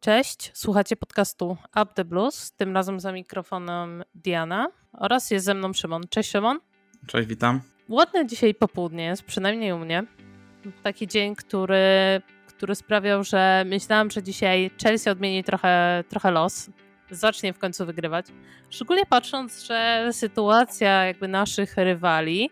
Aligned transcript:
Cześć, 0.00 0.50
słuchacie 0.54 0.96
podcastu 0.96 1.56
Up 1.82 1.92
the 1.94 2.04
Blues, 2.04 2.52
tym 2.52 2.74
razem 2.74 3.00
za 3.00 3.12
mikrofonem 3.12 4.02
Diana 4.14 4.68
oraz 4.92 5.30
jest 5.30 5.46
ze 5.46 5.54
mną 5.54 5.72
Szymon. 5.72 6.02
Cześć 6.10 6.30
Szymon. 6.30 6.60
Cześć, 7.06 7.28
witam. 7.28 7.60
Ładne 7.88 8.26
dzisiaj 8.26 8.54
popołudnie 8.54 9.04
jest, 9.04 9.22
przynajmniej 9.22 9.72
u 9.72 9.78
mnie. 9.78 10.04
Taki 10.82 11.06
dzień, 11.06 11.36
który, 11.36 12.22
który 12.46 12.74
sprawiał, 12.74 13.24
że 13.24 13.64
myślałam, 13.66 14.10
że 14.10 14.22
dzisiaj 14.22 14.70
Chelsea 14.82 15.10
odmieni 15.10 15.44
trochę, 15.44 16.04
trochę 16.08 16.30
los, 16.30 16.70
zacznie 17.10 17.52
w 17.52 17.58
końcu 17.58 17.86
wygrywać. 17.86 18.26
Szczególnie 18.70 19.06
patrząc, 19.06 19.62
że 19.62 20.08
sytuacja 20.12 21.04
jakby 21.04 21.28
naszych 21.28 21.76
rywali 21.76 22.50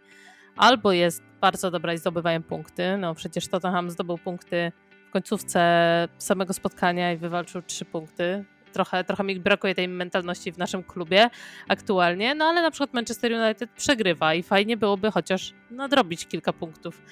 albo 0.56 0.92
jest 0.92 1.22
bardzo 1.40 1.70
dobra 1.70 1.92
i 1.94 1.98
zdobywają 1.98 2.42
punkty, 2.42 2.96
no 2.96 3.14
przecież 3.14 3.48
Tottenham 3.48 3.90
zdobył 3.90 4.18
punkty 4.18 4.72
w 5.08 5.10
końcówce 5.10 6.08
samego 6.18 6.52
spotkania 6.52 7.12
i 7.12 7.16
wywalczył 7.16 7.62
trzy 7.62 7.84
punkty. 7.84 8.44
Trochę, 8.72 9.04
trochę 9.04 9.24
mi 9.24 9.40
brakuje 9.40 9.74
tej 9.74 9.88
mentalności 9.88 10.52
w 10.52 10.58
naszym 10.58 10.82
klubie 10.82 11.30
aktualnie, 11.68 12.34
no 12.34 12.44
ale 12.44 12.62
na 12.62 12.70
przykład 12.70 12.94
Manchester 12.94 13.32
United 13.32 13.70
przegrywa 13.70 14.34
i 14.34 14.42
fajnie 14.42 14.76
byłoby 14.76 15.10
chociaż 15.10 15.52
nadrobić 15.70 16.26
kilka 16.26 16.52
punktów 16.52 17.02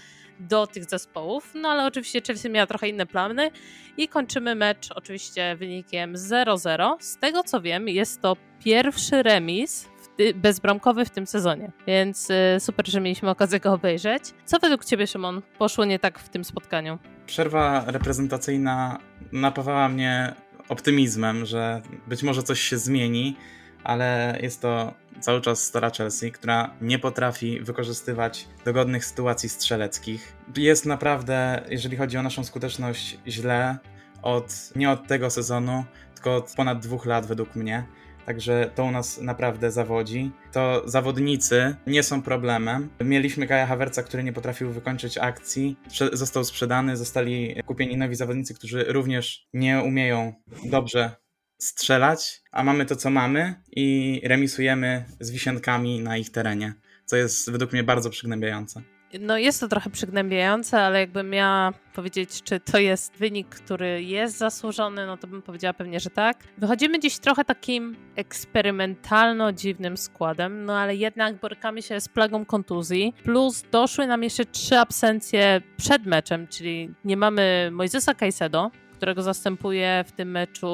do 0.41 0.67
tych 0.67 0.85
zespołów. 0.85 1.53
No 1.55 1.69
ale 1.69 1.87
oczywiście 1.87 2.21
Chelsea 2.27 2.51
miała 2.51 2.67
trochę 2.67 2.89
inne 2.89 3.07
plany 3.07 3.51
i 3.97 4.09
kończymy 4.09 4.55
mecz 4.55 4.93
oczywiście 4.95 5.57
wynikiem 5.57 6.15
0-0. 6.15 6.97
Z 7.01 7.19
tego 7.19 7.43
co 7.43 7.61
wiem, 7.61 7.89
jest 7.89 8.21
to 8.21 8.37
pierwszy 8.65 9.23
remis 9.23 9.89
bezbramkowy 10.35 11.05
w 11.05 11.11
tym 11.11 11.27
sezonie, 11.27 11.73
więc 11.87 12.31
y, 12.31 12.57
super, 12.59 12.89
że 12.89 13.01
mieliśmy 13.01 13.31
okazję 13.31 13.61
go 13.61 13.73
obejrzeć. 13.73 14.23
Co 14.45 14.59
według 14.59 14.85
Ciebie, 14.85 15.07
Szymon, 15.07 15.43
poszło 15.59 15.85
nie 15.85 15.99
tak 15.99 16.19
w 16.19 16.29
tym 16.29 16.45
spotkaniu? 16.45 16.99
Przerwa 17.27 17.85
reprezentacyjna 17.87 18.99
napawała 19.33 19.89
mnie 19.89 20.35
optymizmem, 20.69 21.47
że 21.47 21.83
być 22.07 22.23
może 22.23 22.43
coś 22.43 22.61
się 22.61 22.79
zmieni, 22.79 23.37
ale 23.85 24.39
jest 24.43 24.63
to 24.63 24.95
cały 25.21 25.41
czas 25.41 25.65
stara 25.65 25.91
Chelsea, 25.91 26.33
która 26.33 26.71
nie 26.81 26.99
potrafi 26.99 27.61
wykorzystywać 27.61 28.49
dogodnych 28.65 29.05
sytuacji 29.05 29.49
strzeleckich. 29.49 30.37
Jest 30.57 30.87
naprawdę, 30.87 31.63
jeżeli 31.71 31.97
chodzi 31.97 32.19
o 32.19 32.23
naszą 32.23 32.45
skuteczność, 32.45 33.19
źle 33.27 33.79
od 34.23 34.77
nie 34.77 34.91
od 34.91 35.07
tego 35.07 35.31
sezonu, 35.31 35.85
tylko 36.15 36.37
od 36.37 36.55
ponad 36.57 36.79
dwóch 36.79 37.07
lat 37.07 37.27
według 37.27 37.57
mnie. 37.57 37.87
Także 38.27 38.71
to 38.75 38.85
u 38.85 38.91
nas 38.91 39.21
naprawdę 39.21 39.71
zawodzi. 39.71 40.31
To 40.53 40.83
zawodnicy 40.85 41.77
nie 41.87 42.03
są 42.03 42.23
problemem. 42.23 42.89
Mieliśmy 43.01 43.47
Kaja 43.47 43.67
Hawerca, 43.67 44.03
który 44.03 44.25
nie 44.25 44.33
potrafił 44.33 44.71
wykończyć 44.71 45.19
akcji. 45.19 45.77
Został 46.13 46.45
sprzedany, 46.45 46.97
zostali 46.97 47.63
kupieni 47.67 47.97
nowi 47.97 48.15
zawodnicy, 48.15 48.55
którzy 48.55 48.85
również 48.85 49.49
nie 49.55 49.81
umieją 49.81 50.35
dobrze 50.65 51.17
strzelać, 51.59 52.43
a 52.53 52.65
mamy 52.65 52.87
to, 52.87 52.97
co 52.97 53.11
mamy 53.11 53.63
i 53.71 54.21
remisujemy 54.25 55.05
z 55.21 55.31
wisiankami 55.31 56.01
na 56.01 56.17
ich 56.17 56.31
terenie, 56.31 56.75
co 57.05 57.17
jest 57.17 57.51
według 57.51 57.73
mnie 57.73 57.85
bardzo 57.85 58.11
przygnębiające. 58.11 58.83
No 59.21 59.39
jest 59.39 59.61
to 59.61 59.69
trochę 59.69 59.91
przygnębiające, 59.91 60.83
ale 60.83 61.01
jakbym 61.01 61.31
miała 61.31 61.73
powiedzieć, 61.95 62.43
czy 62.43 62.61
to 62.61 62.79
jest 62.79 63.17
wynik, 63.17 63.49
który 63.49 64.03
jest 64.03 64.39
zasłużony, 64.39 65.07
no 65.07 65.17
to 65.17 65.27
bym 65.27 65.43
powiedziała 65.43 65.75
pewnie, 65.75 66.01
że 66.01 66.11
tak. 66.11 66.45
Wychodzimy 66.59 67.01
dziś 67.01 67.19
trochę 67.19 67.45
takim 67.45 67.97
eksperymentalno 68.17 69.53
dziwnym 69.53 69.97
składem, 69.97 70.65
no 70.65 70.79
ale 70.79 70.97
jednak 70.97 71.41
borykamy 71.41 71.83
się 71.83 72.01
z 72.01 72.09
plagą 72.09 72.45
kontuzji, 72.45 73.15
plus 73.25 73.65
doszły 73.71 74.07
nam 74.07 74.23
jeszcze 74.23 74.45
trzy 74.45 74.79
absencje 74.79 75.61
przed 75.77 76.07
meczem, 76.07 76.49
czyli 76.49 76.95
nie 77.05 77.17
mamy 77.17 77.69
Mojzesa 77.73 78.15
Caicedo, 78.15 78.71
którego 78.97 79.23
zastępuje 79.23 80.05
w 80.07 80.13
tym 80.13 80.31
meczu 80.31 80.67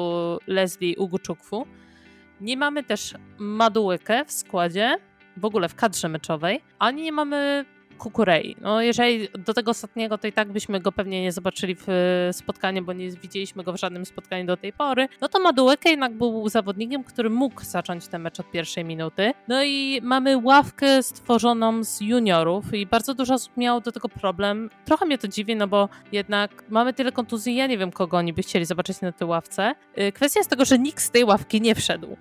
Leslie 0.47 0.97
Uguczukwu. 0.97 1.67
Nie 2.41 2.57
mamy 2.57 2.83
też 2.83 3.13
Madułykę 3.37 4.25
w 4.25 4.31
składzie, 4.31 4.97
w 5.37 5.45
ogóle 5.45 5.69
w 5.69 5.75
kadrze 5.75 6.09
meczowej, 6.09 6.61
ani 6.79 7.01
nie 7.01 7.11
mamy 7.11 7.65
Kukurei. 7.97 8.55
No 8.61 8.81
jeżeli 8.81 9.27
do 9.39 9.53
tego 9.53 9.71
ostatniego, 9.71 10.17
to 10.17 10.27
i 10.27 10.31
tak 10.31 10.51
byśmy 10.51 10.79
go 10.79 10.91
pewnie 10.91 11.21
nie 11.21 11.31
zobaczyli 11.31 11.75
w 11.75 11.89
e, 11.89 12.33
spotkaniu, 12.33 12.83
bo 12.83 12.93
nie 12.93 13.11
widzieliśmy 13.11 13.63
go 13.63 13.73
w 13.73 13.79
żadnym 13.79 14.05
spotkaniu 14.05 14.45
do 14.45 14.57
tej 14.57 14.73
pory. 14.73 15.07
No 15.21 15.29
to 15.29 15.39
Madueke 15.39 15.89
jednak 15.89 16.13
był 16.13 16.49
zawodnikiem, 16.49 17.03
który 17.03 17.29
mógł 17.29 17.63
zacząć 17.63 18.07
ten 18.07 18.21
mecz 18.21 18.39
od 18.39 18.51
pierwszej 18.51 18.85
minuty. 18.85 19.33
No 19.47 19.63
i 19.63 19.99
mamy 20.03 20.37
ławkę 20.37 21.03
stworzoną 21.03 21.83
z 21.83 22.01
juniorów 22.01 22.73
i 22.73 22.85
bardzo 22.85 23.13
dużo 23.13 23.33
osób 23.33 23.57
miało 23.57 23.81
do 23.81 23.91
tego 23.91 24.09
problem. 24.09 24.69
Trochę 24.85 25.05
mnie 25.05 25.17
to 25.17 25.27
dziwi, 25.27 25.55
no 25.55 25.67
bo 25.67 25.89
jednak 26.11 26.63
mamy 26.69 26.93
tyle 26.93 27.11
kontuzji, 27.11 27.55
ja 27.55 27.67
nie 27.67 27.77
wiem 27.77 27.91
kogo 27.91 28.17
oni 28.17 28.33
by 28.33 28.41
chcieli 28.41 28.65
zobaczyć 28.65 29.01
na 29.01 29.11
tej 29.11 29.27
ławce. 29.27 29.75
E, 29.95 30.11
kwestia 30.11 30.39
jest 30.39 30.49
tego, 30.49 30.65
że 30.65 30.79
nikt 30.79 31.03
z 31.03 31.11
tej 31.11 31.23
ławki 31.23 31.61
nie 31.61 31.75
wszedł. 31.75 32.17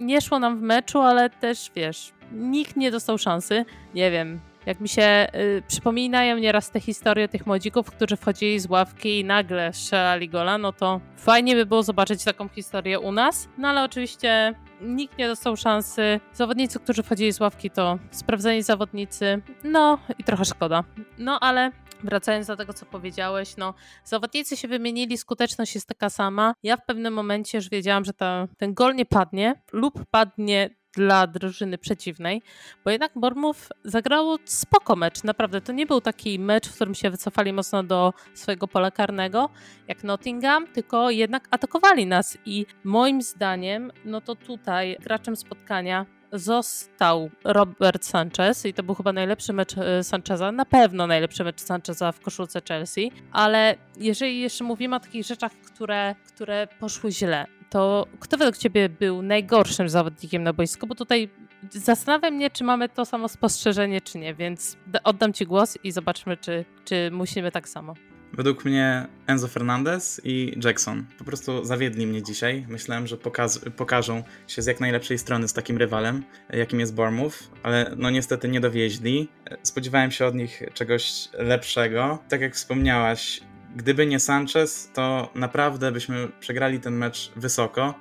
Nie 0.00 0.20
szło 0.20 0.38
nam 0.38 0.58
w 0.58 0.62
meczu, 0.62 1.00
ale 1.00 1.30
też 1.30 1.70
wiesz, 1.76 2.12
nikt 2.32 2.76
nie 2.76 2.90
dostał 2.90 3.18
szansy. 3.18 3.64
Nie 3.94 4.10
wiem, 4.10 4.40
jak 4.66 4.80
mi 4.80 4.88
się 4.88 5.26
y, 5.34 5.62
przypominają 5.68 6.38
nieraz 6.38 6.70
te 6.70 6.80
historie 6.80 7.28
tych 7.28 7.46
młodzików, 7.46 7.90
którzy 7.90 8.16
wchodzili 8.16 8.60
z 8.60 8.70
ławki 8.70 9.20
i 9.20 9.24
nagle 9.24 9.72
strzelali 9.72 10.28
gola, 10.28 10.58
no 10.58 10.72
to 10.72 11.00
fajnie 11.16 11.54
by 11.54 11.66
było 11.66 11.82
zobaczyć 11.82 12.24
taką 12.24 12.48
historię 12.48 13.00
u 13.00 13.12
nas. 13.12 13.48
No 13.58 13.68
ale 13.68 13.84
oczywiście 13.84 14.54
nikt 14.80 15.18
nie 15.18 15.28
dostał 15.28 15.56
szansy. 15.56 16.20
Zawodnicy, 16.32 16.80
którzy 16.80 17.02
wchodzili 17.02 17.32
z 17.32 17.40
ławki, 17.40 17.70
to 17.70 17.98
sprawdzeni 18.10 18.62
zawodnicy. 18.62 19.42
No 19.64 19.98
i 20.18 20.24
trochę 20.24 20.44
szkoda. 20.44 20.84
No 21.18 21.40
ale 21.40 21.72
wracając 22.04 22.46
do 22.46 22.56
tego, 22.56 22.72
co 22.72 22.86
powiedziałeś, 22.86 23.56
no 23.56 23.74
zawodnicy 24.04 24.56
się 24.56 24.68
wymienili, 24.68 25.18
skuteczność 25.18 25.74
jest 25.74 25.88
taka 25.88 26.10
sama. 26.10 26.54
Ja 26.62 26.76
w 26.76 26.84
pewnym 26.86 27.14
momencie 27.14 27.58
już 27.58 27.68
wiedziałam, 27.68 28.04
że 28.04 28.12
ta, 28.12 28.48
ten 28.58 28.74
gol 28.74 28.94
nie 28.94 29.06
padnie 29.06 29.62
lub 29.72 30.04
padnie 30.10 30.70
dla 30.96 31.26
drużyny 31.26 31.78
przeciwnej, 31.78 32.42
bo 32.84 32.90
jednak 32.90 33.12
Bournemouth 33.16 33.68
zagrało 33.84 34.38
spoko 34.44 34.96
mecz, 34.96 35.24
naprawdę. 35.24 35.60
To 35.60 35.72
nie 35.72 35.86
był 35.86 36.00
taki 36.00 36.38
mecz, 36.38 36.68
w 36.68 36.74
którym 36.74 36.94
się 36.94 37.10
wycofali 37.10 37.52
mocno 37.52 37.82
do 37.82 38.12
swojego 38.34 38.68
pola 38.68 38.90
karnego, 38.90 39.48
jak 39.88 40.04
Nottingham, 40.04 40.66
tylko 40.66 41.10
jednak 41.10 41.48
atakowali 41.50 42.06
nas 42.06 42.38
i 42.46 42.66
moim 42.84 43.22
zdaniem, 43.22 43.92
no 44.04 44.20
to 44.20 44.34
tutaj 44.34 44.96
graczem 45.00 45.36
spotkania 45.36 46.06
został 46.34 47.30
Robert 47.44 48.04
Sanchez 48.04 48.66
i 48.66 48.74
to 48.74 48.82
był 48.82 48.94
chyba 48.94 49.12
najlepszy 49.12 49.52
mecz 49.52 49.78
e, 49.78 50.04
Sancheza, 50.04 50.52
na 50.52 50.64
pewno 50.64 51.06
najlepszy 51.06 51.44
mecz 51.44 51.60
Sancheza 51.60 52.12
w 52.12 52.20
koszulce 52.20 52.60
Chelsea, 52.68 53.12
ale 53.32 53.74
jeżeli 53.96 54.40
jeszcze 54.40 54.64
mówimy 54.64 54.96
o 54.96 55.00
takich 55.00 55.26
rzeczach, 55.26 55.52
które, 55.52 56.14
które 56.28 56.68
poszły 56.80 57.12
źle, 57.12 57.46
to 57.74 58.06
kto 58.20 58.36
według 58.36 58.56
Ciebie 58.56 58.88
był 58.88 59.22
najgorszym 59.22 59.88
zawodnikiem 59.88 60.42
na 60.42 60.52
boisku? 60.52 60.86
Bo 60.86 60.94
tutaj 60.94 61.28
zastanawiam 61.70 62.34
mnie, 62.34 62.50
czy 62.50 62.64
mamy 62.64 62.88
to 62.88 63.04
samo 63.04 63.28
spostrzeżenie, 63.28 64.00
czy 64.00 64.18
nie, 64.18 64.34
więc 64.34 64.76
oddam 65.04 65.32
Ci 65.32 65.46
głos 65.46 65.78
i 65.84 65.92
zobaczmy, 65.92 66.36
czy, 66.36 66.64
czy 66.84 67.10
musimy 67.12 67.50
tak 67.50 67.68
samo. 67.68 67.94
Według 68.32 68.64
mnie 68.64 69.06
Enzo 69.26 69.48
Fernandez 69.48 70.20
i 70.24 70.58
Jackson 70.64 71.06
po 71.18 71.24
prostu 71.24 71.64
zawiedli 71.64 72.06
mnie 72.06 72.22
dzisiaj. 72.22 72.66
Myślałem, 72.68 73.06
że 73.06 73.16
pokaz- 73.16 73.70
pokażą 73.70 74.22
się 74.46 74.62
z 74.62 74.66
jak 74.66 74.80
najlepszej 74.80 75.18
strony 75.18 75.48
z 75.48 75.52
takim 75.52 75.78
rywalem, 75.78 76.24
jakim 76.50 76.80
jest 76.80 76.94
Bournemouth, 76.94 77.36
ale 77.62 77.94
no 77.96 78.10
niestety 78.10 78.48
nie 78.48 78.60
dowieźli. 78.60 79.28
Spodziewałem 79.62 80.10
się 80.10 80.26
od 80.26 80.34
nich 80.34 80.62
czegoś 80.74 81.28
lepszego. 81.32 82.18
Tak 82.28 82.40
jak 82.40 82.54
wspomniałaś, 82.54 83.40
Gdyby 83.74 84.06
nie 84.06 84.20
Sanchez, 84.20 84.90
to 84.92 85.30
naprawdę 85.34 85.92
byśmy 85.92 86.28
przegrali 86.40 86.80
ten 86.80 86.96
mecz 86.96 87.32
wysoko, 87.36 87.94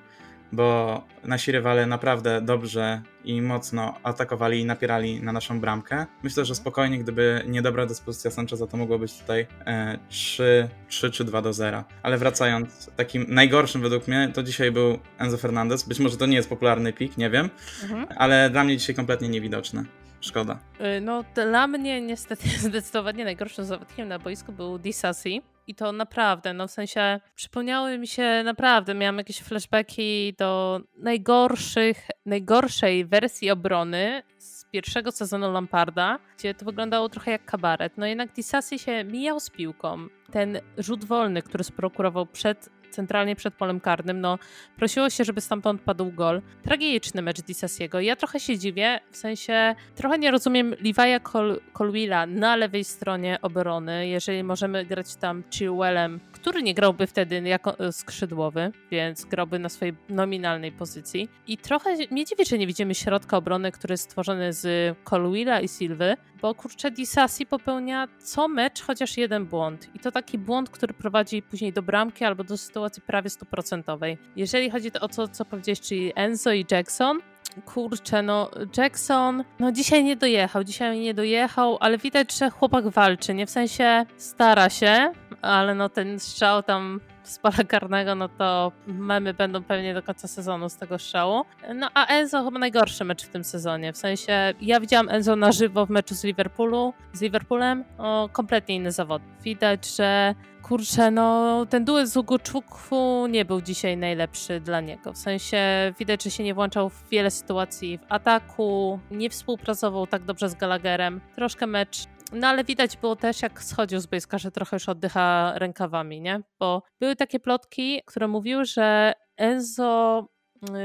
bo 0.51 1.01
nasi 1.23 1.51
rywale 1.51 1.85
naprawdę 1.85 2.41
dobrze 2.41 3.01
i 3.23 3.41
mocno 3.41 3.93
atakowali 4.03 4.59
i 4.59 4.66
napierali 4.66 5.22
na 5.22 5.31
naszą 5.31 5.59
bramkę. 5.59 6.05
Myślę, 6.23 6.46
że 6.46 6.55
spokojnie, 6.55 6.99
gdyby 6.99 7.43
nie 7.47 7.61
dobra 7.61 7.85
dyspozycja 7.85 8.31
Sancheza, 8.31 8.67
to 8.67 8.78
mogło 8.78 8.99
być 8.99 9.20
tutaj 9.20 9.47
e, 9.66 9.99
3, 10.09 10.70
3 10.87 11.11
czy 11.11 11.23
2 11.23 11.41
do 11.41 11.53
0. 11.53 11.84
Ale 12.03 12.17
wracając, 12.17 12.91
takim 12.96 13.25
najgorszym 13.29 13.81
według 13.81 14.08
mnie 14.08 14.31
to 14.34 14.43
dzisiaj 14.43 14.72
był 14.72 14.99
Enzo 15.17 15.37
Fernandez. 15.37 15.84
Być 15.84 15.99
może 15.99 16.17
to 16.17 16.25
nie 16.25 16.35
jest 16.35 16.49
popularny 16.49 16.93
pik, 16.93 17.17
nie 17.17 17.29
wiem, 17.29 17.49
mhm. 17.84 18.05
ale 18.17 18.49
dla 18.49 18.64
mnie 18.64 18.78
dzisiaj 18.78 18.96
kompletnie 18.96 19.29
niewidoczny. 19.29 19.84
Szkoda. 20.22 20.59
Y, 20.97 21.02
no, 21.02 21.23
dla 21.35 21.67
mnie 21.67 22.02
niestety 22.02 22.49
zdecydowanie 22.70 23.23
najgorszym 23.23 23.66
zawodnikiem 23.66 24.08
na 24.08 24.20
boisku 24.20 24.52
był 24.52 24.79
Disasi. 24.79 25.41
I 25.67 25.75
to 25.75 25.91
naprawdę, 25.91 26.53
no 26.53 26.67
w 26.67 26.71
sensie 26.71 27.19
przypomniały 27.35 27.97
mi 27.97 28.07
się 28.07 28.41
naprawdę, 28.45 28.93
miałam 28.93 29.17
jakieś 29.17 29.39
flashbacki 29.39 30.33
do 30.37 30.81
najgorszych, 30.97 31.97
najgorszej 32.25 33.05
wersji 33.05 33.51
obrony 33.51 34.23
z 34.37 34.65
pierwszego 34.65 35.11
sezonu 35.11 35.51
Lamparda, 35.51 36.19
gdzie 36.37 36.53
to 36.53 36.65
wyglądało 36.65 37.09
trochę 37.09 37.31
jak 37.31 37.45
kabaret. 37.45 37.93
No 37.97 38.05
jednak 38.05 38.33
Disasi 38.33 38.79
się 38.79 39.03
mijał 39.03 39.39
z 39.39 39.49
piłką. 39.49 40.07
Ten 40.31 40.59
rzut 40.77 41.05
wolny, 41.05 41.41
który 41.41 41.63
sprokurował 41.63 42.25
przed 42.25 42.69
centralnie 42.93 43.35
przed 43.35 43.53
polem 43.53 43.79
karnym. 43.79 44.22
No, 44.22 44.40
prosiło 44.78 45.09
się, 45.09 45.23
żeby 45.23 45.41
stamtąd 45.41 45.81
padł 45.81 46.11
gol. 46.11 46.41
Tragiczny 46.63 47.22
mecz 47.22 47.41
Disasiego. 47.41 47.99
Ja 47.99 48.16
trochę 48.16 48.40
się 48.40 48.57
dziwię, 48.57 48.99
w 49.11 49.17
sensie 49.17 49.75
trochę 49.95 50.19
nie 50.19 50.31
rozumiem 50.31 50.72
Levi'a 50.72 51.22
Col 51.31 51.59
Colwilla 51.73 52.25
na 52.25 52.55
lewej 52.55 52.84
stronie 52.84 53.37
obrony, 53.41 54.07
jeżeli 54.07 54.43
możemy 54.43 54.85
grać 54.85 55.16
tam 55.16 55.43
Chilwellem, 55.51 56.19
który 56.43 56.63
nie 56.63 56.73
grałby 56.73 57.07
wtedy 57.07 57.41
jako 57.41 57.79
e, 57.79 57.91
skrzydłowy, 57.91 58.72
więc 58.91 59.25
grałby 59.25 59.59
na 59.59 59.69
swojej 59.69 59.95
nominalnej 60.09 60.72
pozycji. 60.72 61.29
I 61.47 61.57
trochę 61.57 61.95
mnie 62.11 62.25
dziwi, 62.25 62.45
że 62.45 62.57
nie 62.57 62.67
widzimy 62.67 62.95
środka 62.95 63.37
obrony, 63.37 63.72
który 63.72 63.93
jest 63.93 64.03
stworzony 64.03 64.53
z 64.53 64.95
Colwilla 65.03 65.61
i 65.61 65.67
Silwy, 65.67 66.17
bo 66.41 66.55
kurczę 66.55 66.91
Disasi 66.91 67.45
popełnia 67.45 68.07
co 68.19 68.47
mecz 68.47 68.81
chociaż 68.81 69.17
jeden 69.17 69.45
błąd. 69.45 69.95
I 69.95 69.99
to 69.99 70.11
taki 70.11 70.37
błąd, 70.37 70.69
który 70.69 70.93
prowadzi 70.93 71.41
później 71.41 71.73
do 71.73 71.81
bramki 71.81 72.25
albo 72.25 72.43
do 72.43 72.57
sytuacji 72.57 73.01
prawie 73.01 73.29
stuprocentowej. 73.29 74.17
Jeżeli 74.35 74.69
chodzi 74.69 74.93
o 74.93 75.07
to, 75.07 75.28
co 75.28 75.46
powiedziałeś, 75.46 75.81
czyli 75.81 76.11
Enzo 76.16 76.51
i 76.51 76.66
Jackson, 76.72 77.19
kurczę, 77.66 78.22
no 78.22 78.51
Jackson, 78.78 79.43
no 79.59 79.72
dzisiaj 79.72 80.03
nie 80.03 80.16
dojechał, 80.16 80.63
dzisiaj 80.63 80.99
nie 80.99 81.13
dojechał, 81.13 81.78
ale 81.79 81.97
widać, 81.97 82.37
że 82.37 82.49
chłopak 82.49 82.87
walczy, 82.87 83.34
nie 83.34 83.46
w 83.46 83.49
sensie 83.49 84.05
stara 84.17 84.69
się, 84.69 85.11
ale 85.43 85.75
no 85.75 85.90
ten 85.90 86.19
strzał 86.19 86.63
tam 86.63 86.99
z 87.23 87.40
pola 87.40 87.63
karnego, 87.67 88.16
no 88.16 88.29
to 88.29 88.72
memy 88.87 89.34
będą 89.34 89.63
pewnie 89.63 89.93
do 89.93 90.03
końca 90.03 90.28
sezonu 90.28 90.69
z 90.69 90.78
tego 90.78 90.99
strzału. 90.99 91.45
No 91.75 91.90
a 91.93 92.05
Enzo 92.05 92.43
chyba 92.43 92.59
najgorszy 92.59 93.03
mecz 93.03 93.25
w 93.25 93.29
tym 93.29 93.43
sezonie. 93.43 93.93
W 93.93 93.97
sensie 93.97 94.53
ja 94.61 94.79
widziałam 94.79 95.09
Enzo 95.09 95.35
na 95.35 95.51
żywo 95.51 95.85
w 95.85 95.90
meczu 95.90 96.16
z 96.16 96.23
Liverpoolu, 96.23 96.93
z 97.13 97.22
Liverpoolem, 97.22 97.84
o 97.97 98.29
kompletnie 98.31 98.75
inny 98.75 98.91
zawod. 98.91 99.22
Widać, 99.43 99.95
że 99.95 100.35
kurczę, 100.63 101.11
no 101.11 101.66
ten 101.69 101.85
duet 101.85 102.09
z 102.09 102.17
Ugoczukwu 102.17 103.28
nie 103.28 103.46
był 103.46 103.61
dzisiaj 103.61 103.97
najlepszy 103.97 104.59
dla 104.59 104.81
niego. 104.81 105.13
W 105.13 105.17
sensie 105.17 105.57
widać, 105.99 106.23
że 106.23 106.31
się 106.31 106.43
nie 106.43 106.53
włączał 106.53 106.89
w 106.89 107.09
wiele 107.09 107.31
sytuacji 107.31 107.97
w 107.97 108.05
ataku, 108.09 108.99
nie 109.11 109.29
współpracował 109.29 110.07
tak 110.07 110.23
dobrze 110.23 110.49
z 110.49 110.55
Gallagherem. 110.55 111.22
Troszkę 111.35 111.67
mecz 111.67 112.05
no 112.34 112.47
ale 112.47 112.64
widać 112.64 112.97
było 112.97 113.16
też, 113.16 113.41
jak 113.41 113.64
schodził 113.64 114.00
z 114.00 114.06
boiska, 114.06 114.38
że 114.38 114.52
trochę 114.52 114.76
już 114.76 114.90
oddycha 114.90 115.53
rękawami, 115.56 116.22
nie? 116.22 116.41
Bo 116.59 116.84
były 117.00 117.16
takie 117.16 117.40
plotki, 117.40 118.02
które 118.06 118.28
mówiły, 118.28 118.66
że 118.66 119.14
Enzo 119.38 120.28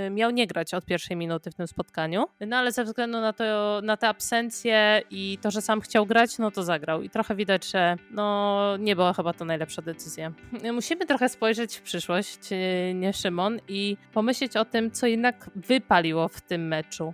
y, 0.07 0.11
miał 0.11 0.31
nie 0.31 0.47
grać 0.47 0.75
od 0.75 0.85
pierwszej 0.85 1.17
minuty 1.17 1.51
w 1.51 1.55
tym 1.55 1.67
spotkaniu, 1.67 2.27
no 2.41 2.57
ale 2.57 2.73
ze 2.73 2.85
względu 2.85 3.21
na, 3.21 3.33
to, 3.33 3.81
na 3.83 3.97
te 3.97 4.09
absencje 4.09 5.03
i 5.11 5.39
to, 5.43 5.51
że 5.51 5.63
sam 5.63 5.81
chciał 5.81 6.07
grać, 6.07 6.39
no 6.39 6.51
to 6.51 6.63
zagrał. 6.63 7.03
I 7.03 7.11
trochę 7.11 7.35
widać, 7.35 7.71
że 7.71 7.97
no 8.11 8.77
nie 8.77 8.97
była 8.97 9.13
chyba 9.13 9.33
to 9.33 9.45
najlepsza 9.45 9.83
decyzja. 9.83 10.33
Musimy 10.73 11.07
trochę 11.07 11.29
spojrzeć 11.29 11.77
w 11.77 11.83
przyszłość, 11.83 12.41
nie 12.95 13.13
Szymon, 13.13 13.61
i 13.69 13.97
pomyśleć 14.13 14.57
o 14.57 14.65
tym, 14.65 14.91
co 14.91 15.07
jednak 15.07 15.51
wypaliło 15.55 16.29
w 16.29 16.41
tym 16.41 16.69
meczu. 16.69 17.13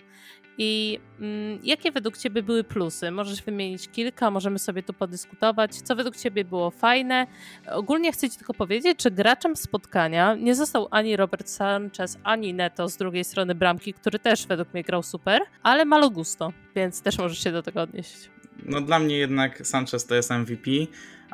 I 0.59 1.01
mm, 1.21 1.59
jakie 1.63 1.93
według 1.93 2.19
Ciebie 2.19 2.43
były 2.43 2.65
plusy? 2.65 3.11
Możesz 3.11 3.43
wymienić 3.43 3.89
kilka, 3.89 4.31
możemy 4.31 4.59
sobie 4.59 4.83
tu 4.83 4.93
podyskutować. 4.93 5.75
Co 5.75 5.97
według 5.97 6.17
Ciebie 6.17 6.45
było 6.45 6.71
fajne? 6.71 7.27
Ogólnie 7.67 8.13
chcę 8.13 8.31
Ci 8.31 8.37
tylko 8.37 8.55
powiedzieć, 8.55 9.03
że 9.03 9.11
graczem 9.11 9.57
spotkania 9.57 10.35
nie 10.35 10.55
został 10.55 10.89
ani 10.91 11.17
Robert 11.17 11.49
Sanchez, 11.49 12.19
ani 12.25 12.55
Neto 12.55 12.89
z 12.89 12.97
drugiej 12.97 13.25
strony 13.25 13.55
bramki, 13.55 13.95
który 13.95 14.19
też 14.19 14.47
według 14.47 14.75
mnie 14.75 14.83
grał 14.83 15.03
super, 15.03 15.43
ale 15.63 15.85
Malo 15.85 16.11
Gusto, 16.11 16.53
więc 16.77 17.03
też 17.03 17.19
możesz 17.19 17.45
się 17.45 17.53
do 17.53 17.63
tego 17.63 17.83
odnieść. 17.83 18.31
No 18.65 18.81
dla 18.81 18.99
mnie 18.99 19.19
jednak 19.19 19.67
Sanchez 19.67 20.07
to 20.07 20.15
jest 20.15 20.31
MVP 20.31 20.71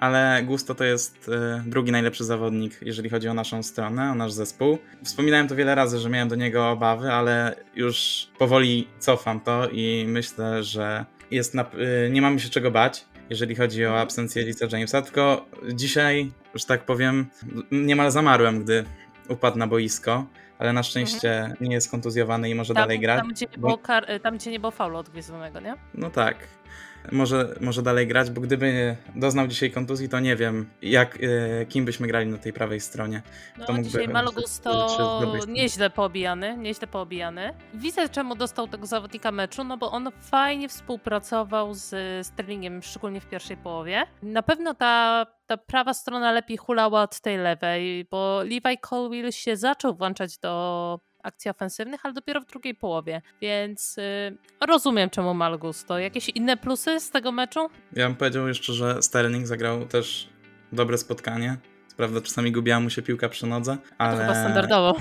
ale 0.01 0.43
Gusto 0.43 0.75
to 0.75 0.85
jest 0.85 1.29
e, 1.29 1.63
drugi 1.67 1.93
najlepszy 1.93 2.25
zawodnik, 2.25 2.79
jeżeli 2.83 3.11
chodzi 3.11 3.29
o 3.29 3.35
naszą 3.35 3.63
stronę, 3.63 4.11
o 4.11 4.15
nasz 4.15 4.33
zespół. 4.33 4.79
Wspominałem 5.05 5.49
to 5.49 5.57
wiele 5.57 5.75
razy, 5.75 5.99
że 5.99 6.09
miałem 6.09 6.29
do 6.29 6.37
niego 6.37 6.71
obawy, 6.71 7.13
ale 7.13 7.57
już 7.75 8.29
powoli 8.39 8.89
cofam 8.99 9.41
to 9.41 9.69
i 9.69 10.05
myślę, 10.09 10.63
że 10.63 11.05
jest 11.31 11.55
na, 11.55 11.63
e, 11.63 12.11
nie 12.11 12.23
mamy 12.23 12.41
się 12.41 12.49
czego 12.49 12.71
bać, 12.71 13.05
jeżeli 13.31 13.55
chodzi 13.55 13.87
o 13.87 14.01
absencję 14.01 14.45
Lisa 14.45 14.67
Jamesa, 14.73 15.03
tylko 15.03 15.47
dzisiaj, 15.75 16.33
że 16.55 16.67
tak 16.67 16.85
powiem, 16.85 17.27
niemal 17.71 18.11
zamarłem, 18.11 18.65
gdy 18.65 18.85
upadł 19.29 19.59
na 19.59 19.67
boisko 19.67 20.27
ale 20.59 20.73
na 20.73 20.83
szczęście 20.83 21.39
mhm. 21.39 21.57
nie 21.61 21.75
jest 21.75 21.91
kontuzjowany 21.91 22.51
i 22.51 22.55
może 22.55 22.75
tam, 22.75 22.83
dalej 22.83 23.01
grać. 23.01 23.21
Tam 23.21 23.29
gdzie, 23.29 23.47
nie 23.53 23.59
było 23.59 23.79
kar- 23.79 24.21
tam, 24.23 24.37
gdzie 24.37 24.51
nie 24.51 24.61
było 24.61 24.71
faulu 24.71 24.99
odgryzionego, 24.99 25.61
nie? 25.61 25.75
No 25.95 26.11
tak 26.11 26.37
może, 27.13 27.55
może 27.61 27.83
dalej 27.83 28.07
grać, 28.07 28.31
bo 28.31 28.41
gdyby 28.41 28.97
doznał 29.15 29.47
dzisiaj 29.47 29.71
kontuzji, 29.71 30.09
to 30.09 30.21
nie 30.21 30.37
wiem, 30.37 30.71
jak, 30.83 31.19
e, 31.23 31.67
kim 31.67 31.85
byśmy 31.85 32.07
grali 32.07 32.27
na 32.27 32.39
tej 32.39 32.53
prawej 32.53 32.81
stronie. 32.81 33.23
No, 33.59 33.67
to 33.67 33.73
mógłby, 33.73 33.91
dzisiaj 33.91 34.09
Malogus 34.09 34.61
to 34.61 35.37
nieźle 35.49 35.91
poobijany, 35.91 36.57
nieźle 36.57 36.87
poobijany. 36.87 37.55
Widzę, 37.75 38.09
czemu 38.09 38.35
dostał 38.35 38.69
tego 38.69 38.87
zawodnika 38.87 39.33
meczu, 39.33 39.65
no 39.65 39.77
bo 39.77 39.91
on 39.91 40.09
fajnie 40.21 40.69
współpracował 40.69 41.75
z 41.75 42.27
Sterlingiem, 42.27 42.83
szczególnie 42.83 43.21
w 43.21 43.27
pierwszej 43.27 43.57
połowie. 43.57 44.07
Na 44.23 44.43
pewno 44.43 44.75
ta 44.75 45.27
ta 45.51 45.57
prawa 45.57 45.95
strona 45.95 46.33
lepiej 46.33 46.57
hulała 46.57 47.03
od 47.03 47.21
tej 47.21 47.39
lewej, 47.39 48.05
bo 48.11 48.43
Levi 48.43 48.79
Colwill 48.81 49.33
się 49.33 49.57
zaczął 49.57 49.95
włączać 49.95 50.39
do 50.39 51.01
akcji 51.23 51.51
ofensywnych, 51.51 52.01
ale 52.05 52.15
dopiero 52.15 52.41
w 52.41 52.47
drugiej 52.47 52.75
połowie. 52.75 53.23
Więc 53.41 53.97
yy, 53.97 54.67
rozumiem, 54.67 55.11
czemu 55.11 55.35
mal 55.35 55.59
gusto. 55.59 55.99
Jakieś 55.99 56.29
inne 56.29 56.57
plusy 56.57 57.01
z 57.01 57.11
tego 57.11 57.33
meczu? 57.33 57.69
Ja 57.93 58.07
bym 58.07 58.17
powiedział 58.17 58.49
jeszcze, 58.49 58.73
że 58.73 59.03
Sterling 59.03 59.47
zagrał 59.47 59.87
też 59.87 60.29
dobre 60.73 60.99
spotkanie. 60.99 61.57
Prawda, 62.01 62.21
czasami 62.21 62.53
gubiła 62.53 62.81
mu 62.81 62.91
się 62.91 63.03
piłka 63.03 63.29
przy 63.29 63.47
nodze, 63.47 63.77
ale... 63.99 64.17
To 64.17 64.23
chyba 64.23 64.35
standardowo. 64.35 64.97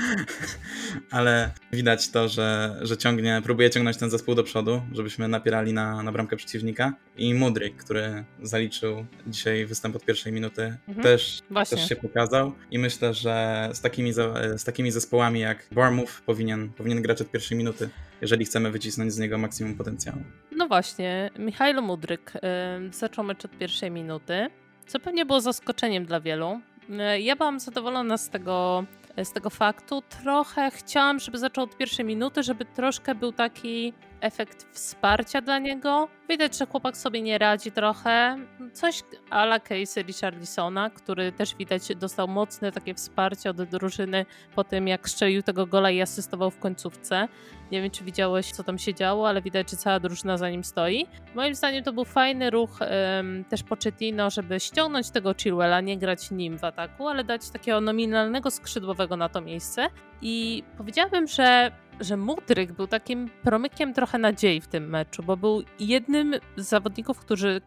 ale 1.10 1.50
widać 1.72 2.10
to, 2.10 2.28
że, 2.28 2.78
że 2.82 2.96
ciągnie, 2.96 3.40
próbuje 3.44 3.70
ciągnąć 3.70 3.96
ten 3.96 4.10
zespół 4.10 4.34
do 4.34 4.44
przodu, 4.44 4.82
żebyśmy 4.92 5.28
napierali 5.28 5.72
na, 5.72 6.02
na 6.02 6.12
bramkę 6.12 6.36
przeciwnika. 6.36 6.92
I 7.16 7.34
Mudryk, 7.34 7.76
który 7.76 8.24
zaliczył 8.42 9.06
dzisiaj 9.26 9.66
występ 9.66 9.96
od 9.96 10.04
pierwszej 10.04 10.32
minuty, 10.32 10.76
mhm. 10.88 11.02
też, 11.04 11.42
też 11.70 11.88
się 11.88 11.96
pokazał. 11.96 12.52
I 12.70 12.78
myślę, 12.78 13.14
że 13.14 13.68
z 13.72 13.80
takimi, 13.80 14.12
z 14.56 14.64
takimi 14.64 14.90
zespołami 14.90 15.40
jak 15.40 15.66
Bournemouth 15.72 16.20
powinien, 16.26 16.72
powinien 16.72 17.02
grać 17.02 17.20
od 17.20 17.30
pierwszej 17.30 17.58
minuty, 17.58 17.88
jeżeli 18.20 18.44
chcemy 18.44 18.70
wycisnąć 18.70 19.12
z 19.12 19.18
niego 19.18 19.38
maksimum 19.38 19.74
potencjału. 19.74 20.18
No 20.56 20.68
właśnie, 20.68 21.30
Michajlo 21.38 21.82
Mudryk 21.82 22.32
yy, 22.34 22.92
zaczął 22.92 23.24
mecz 23.24 23.44
od 23.44 23.58
pierwszej 23.58 23.90
minuty 23.90 24.50
co 24.88 25.00
pewnie 25.00 25.26
było 25.26 25.40
zaskoczeniem 25.40 26.04
dla 26.04 26.20
wielu. 26.20 26.60
E, 26.90 27.20
ja 27.20 27.36
byłam 27.36 27.60
zadowolona 27.60 28.18
z 28.18 28.30
tego, 28.30 28.84
z 29.24 29.32
tego 29.32 29.50
faktu. 29.50 30.02
Trochę 30.22 30.70
chciałam, 30.70 31.20
żeby 31.20 31.38
zaczął 31.38 31.64
od 31.64 31.76
pierwszej 31.76 32.04
minuty, 32.04 32.42
żeby 32.42 32.64
troszkę 32.64 33.14
był 33.14 33.32
taki 33.32 33.92
efekt 34.20 34.66
wsparcia 34.72 35.40
dla 35.40 35.58
niego. 35.58 36.08
Widać, 36.28 36.58
że 36.58 36.66
chłopak 36.66 36.96
sobie 36.96 37.22
nie 37.22 37.38
radzi 37.38 37.72
trochę. 37.72 38.36
Coś 38.72 39.02
ala 39.30 39.60
case 39.60 40.02
Richarlisona, 40.02 40.90
który 40.90 41.32
też 41.32 41.54
widać 41.54 41.96
dostał 41.96 42.28
mocne 42.28 42.72
takie 42.72 42.94
wsparcie 42.94 43.50
od 43.50 43.62
drużyny 43.62 44.26
po 44.54 44.64
tym, 44.64 44.88
jak 44.88 45.08
strzelił 45.08 45.42
tego 45.42 45.66
gola 45.66 45.90
i 45.90 46.00
asystował 46.00 46.50
w 46.50 46.58
końcówce. 46.58 47.28
Nie 47.72 47.82
wiem, 47.82 47.90
czy 47.90 48.04
widziałeś, 48.04 48.52
co 48.52 48.64
tam 48.64 48.78
się 48.78 48.94
działo, 48.94 49.28
ale 49.28 49.42
widać, 49.42 49.70
że 49.70 49.76
cała 49.76 50.00
drużyna 50.00 50.36
za 50.36 50.50
nim 50.50 50.64
stoi. 50.64 51.06
Moim 51.34 51.54
zdaniem 51.54 51.84
to 51.84 51.92
był 51.92 52.04
fajny 52.04 52.50
ruch 52.50 52.78
um, 52.80 53.44
też 53.44 53.62
Pochettino, 53.62 54.30
żeby 54.30 54.60
ściągnąć 54.60 55.10
tego 55.10 55.34
Chilwella, 55.34 55.80
nie 55.80 55.98
grać 55.98 56.30
nim 56.30 56.58
w 56.58 56.64
ataku, 56.64 57.08
ale 57.08 57.24
dać 57.24 57.50
takiego 57.50 57.80
nominalnego 57.80 58.50
skrzydłowego 58.50 59.16
na 59.16 59.28
to 59.28 59.40
miejsce. 59.40 59.88
I 60.22 60.64
powiedziałabym, 60.76 61.26
że 61.26 61.70
że 62.00 62.16
Mudryk 62.16 62.72
był 62.72 62.86
takim 62.86 63.30
promykiem 63.42 63.94
trochę 63.94 64.18
nadziei 64.18 64.60
w 64.60 64.66
tym 64.66 64.90
meczu, 64.90 65.22
bo 65.22 65.36
był 65.36 65.62
jednym 65.80 66.34
z 66.56 66.68
zawodników, 66.68 67.18
który, 67.18 67.60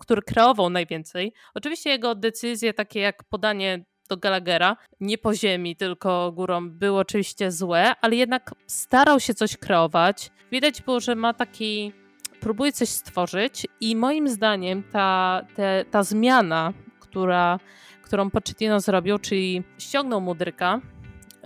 który 0.00 0.22
kreował 0.22 0.70
najwięcej. 0.70 1.32
Oczywiście 1.54 1.90
jego 1.90 2.14
decyzje, 2.14 2.74
takie 2.74 3.00
jak 3.00 3.24
podanie 3.24 3.84
do 4.08 4.16
Gallaghera, 4.16 4.76
nie 5.00 5.18
po 5.18 5.34
ziemi, 5.34 5.76
tylko 5.76 6.32
górą, 6.32 6.70
były 6.70 6.98
oczywiście 6.98 7.52
złe, 7.52 7.92
ale 8.00 8.16
jednak 8.16 8.54
starał 8.66 9.20
się 9.20 9.34
coś 9.34 9.56
kreować. 9.56 10.30
Widać 10.52 10.82
było, 10.82 11.00
że 11.00 11.14
ma 11.14 11.34
taki. 11.34 11.92
próbuje 12.40 12.72
coś 12.72 12.88
stworzyć, 12.88 13.66
i 13.80 13.96
moim 13.96 14.28
zdaniem 14.28 14.82
ta, 14.92 15.40
te, 15.54 15.84
ta 15.90 16.02
zmiana, 16.02 16.72
która, 17.00 17.58
którą 18.02 18.30
Pochettino 18.30 18.80
zrobił, 18.80 19.18
czyli 19.18 19.62
ściągnął 19.78 20.20
Mudryka, 20.20 20.80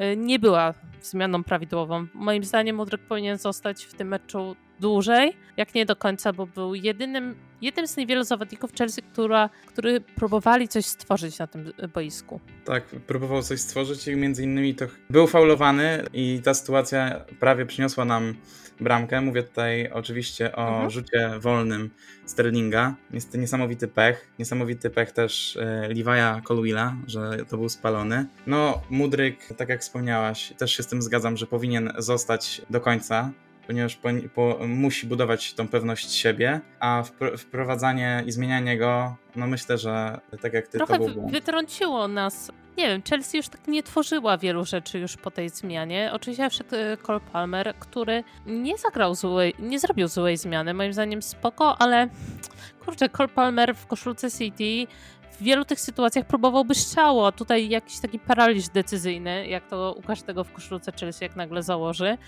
y, 0.00 0.16
nie 0.16 0.38
była 0.38 0.74
zmianą 1.06 1.44
prawidłową. 1.44 2.06
Moim 2.14 2.44
zdaniem 2.44 2.76
Mudryk 2.76 3.00
powinien 3.00 3.38
zostać 3.38 3.84
w 3.84 3.94
tym 3.94 4.08
meczu 4.08 4.56
dłużej, 4.80 5.36
jak 5.56 5.74
nie 5.74 5.86
do 5.86 5.96
końca, 5.96 6.32
bo 6.32 6.46
był 6.46 6.74
jedynym, 6.74 7.34
jednym 7.62 7.86
z 7.86 7.96
niewielu 7.96 8.24
zawodników 8.24 8.72
Chelsea, 8.72 9.02
która, 9.02 9.50
który 9.66 10.00
próbowali 10.00 10.68
coś 10.68 10.86
stworzyć 10.86 11.38
na 11.38 11.46
tym 11.46 11.72
boisku. 11.94 12.40
Tak, 12.64 12.84
próbował 12.86 13.42
coś 13.42 13.60
stworzyć 13.60 14.08
i 14.08 14.16
między 14.16 14.42
innymi 14.42 14.74
to 14.74 14.86
był 15.10 15.26
faulowany 15.26 16.04
i 16.12 16.40
ta 16.44 16.54
sytuacja 16.54 17.24
prawie 17.40 17.66
przyniosła 17.66 18.04
nam 18.04 18.34
bramkę. 18.80 19.20
Mówię 19.20 19.42
tutaj 19.42 19.90
oczywiście 19.92 20.56
o 20.56 20.68
mhm. 20.68 20.90
rzucie 20.90 21.30
wolnym 21.38 21.90
Sterlinga. 22.26 22.94
Jest 23.10 23.32
to 23.32 23.38
niesamowity 23.38 23.88
pech. 23.88 24.28
Niesamowity 24.38 24.90
pech 24.90 25.12
też 25.12 25.56
e, 25.56 25.88
Levi'a 25.88 26.42
Colwilla, 26.42 26.96
że 27.06 27.36
to 27.48 27.56
był 27.56 27.68
spalony. 27.68 28.26
No, 28.46 28.82
Mudryk, 28.90 29.36
tak 29.56 29.68
jak 29.68 29.80
wspomniałaś, 29.80 30.52
też 30.58 30.76
się 30.76 30.82
z 30.82 30.86
tym 30.86 31.02
zgadzam, 31.02 31.36
że 31.36 31.46
powinien 31.46 31.92
zostać 31.98 32.62
do 32.70 32.80
końca 32.80 33.30
ponieważ 33.70 33.96
po, 33.96 34.08
po, 34.34 34.66
musi 34.66 35.06
budować 35.06 35.54
tą 35.54 35.68
pewność 35.68 36.12
siebie, 36.12 36.60
a 36.80 37.02
wprowadzanie 37.38 38.22
i 38.26 38.32
zmienianie 38.32 38.78
go, 38.78 39.16
no 39.36 39.46
myślę, 39.46 39.78
że 39.78 40.20
tak 40.42 40.52
jak 40.52 40.68
ty 40.68 40.78
Trochę 40.78 40.98
to 40.98 41.04
był 41.04 41.28
wytrąciło 41.28 42.08
nas. 42.08 42.52
Nie 42.78 42.86
wiem, 42.86 43.02
Chelsea 43.10 43.36
już 43.36 43.48
tak 43.48 43.68
nie 43.68 43.82
tworzyła 43.82 44.38
wielu 44.38 44.64
rzeczy 44.64 44.98
już 44.98 45.16
po 45.16 45.30
tej 45.30 45.48
zmianie. 45.48 46.10
Oczywiście 46.12 46.50
wszedł 46.50 46.70
Cole 47.02 47.20
Palmer, 47.32 47.74
który 47.78 48.24
nie 48.46 48.78
zagrał 48.78 49.14
złej, 49.14 49.54
nie 49.58 49.78
zrobił 49.78 50.08
złej 50.08 50.36
zmiany, 50.36 50.74
moim 50.74 50.92
zdaniem 50.92 51.22
spoko, 51.22 51.76
ale 51.78 52.08
kurczę, 52.84 53.08
Cole 53.08 53.28
Palmer 53.28 53.74
w 53.74 53.86
koszulce 53.86 54.30
City 54.30 54.86
w 55.32 55.42
wielu 55.42 55.64
tych 55.64 55.80
sytuacjach 55.80 56.26
próbowałby 56.26 56.74
strzału, 56.74 57.24
a 57.24 57.32
tutaj 57.32 57.68
jakiś 57.68 58.00
taki 58.00 58.18
paraliż 58.18 58.68
decyzyjny, 58.68 59.46
jak 59.46 59.66
to 59.66 59.94
u 59.98 60.02
każdego 60.02 60.44
w 60.44 60.52
koszulce 60.52 60.92
Chelsea 60.92 61.24
jak 61.24 61.36
nagle 61.36 61.62
założy. 61.62 62.18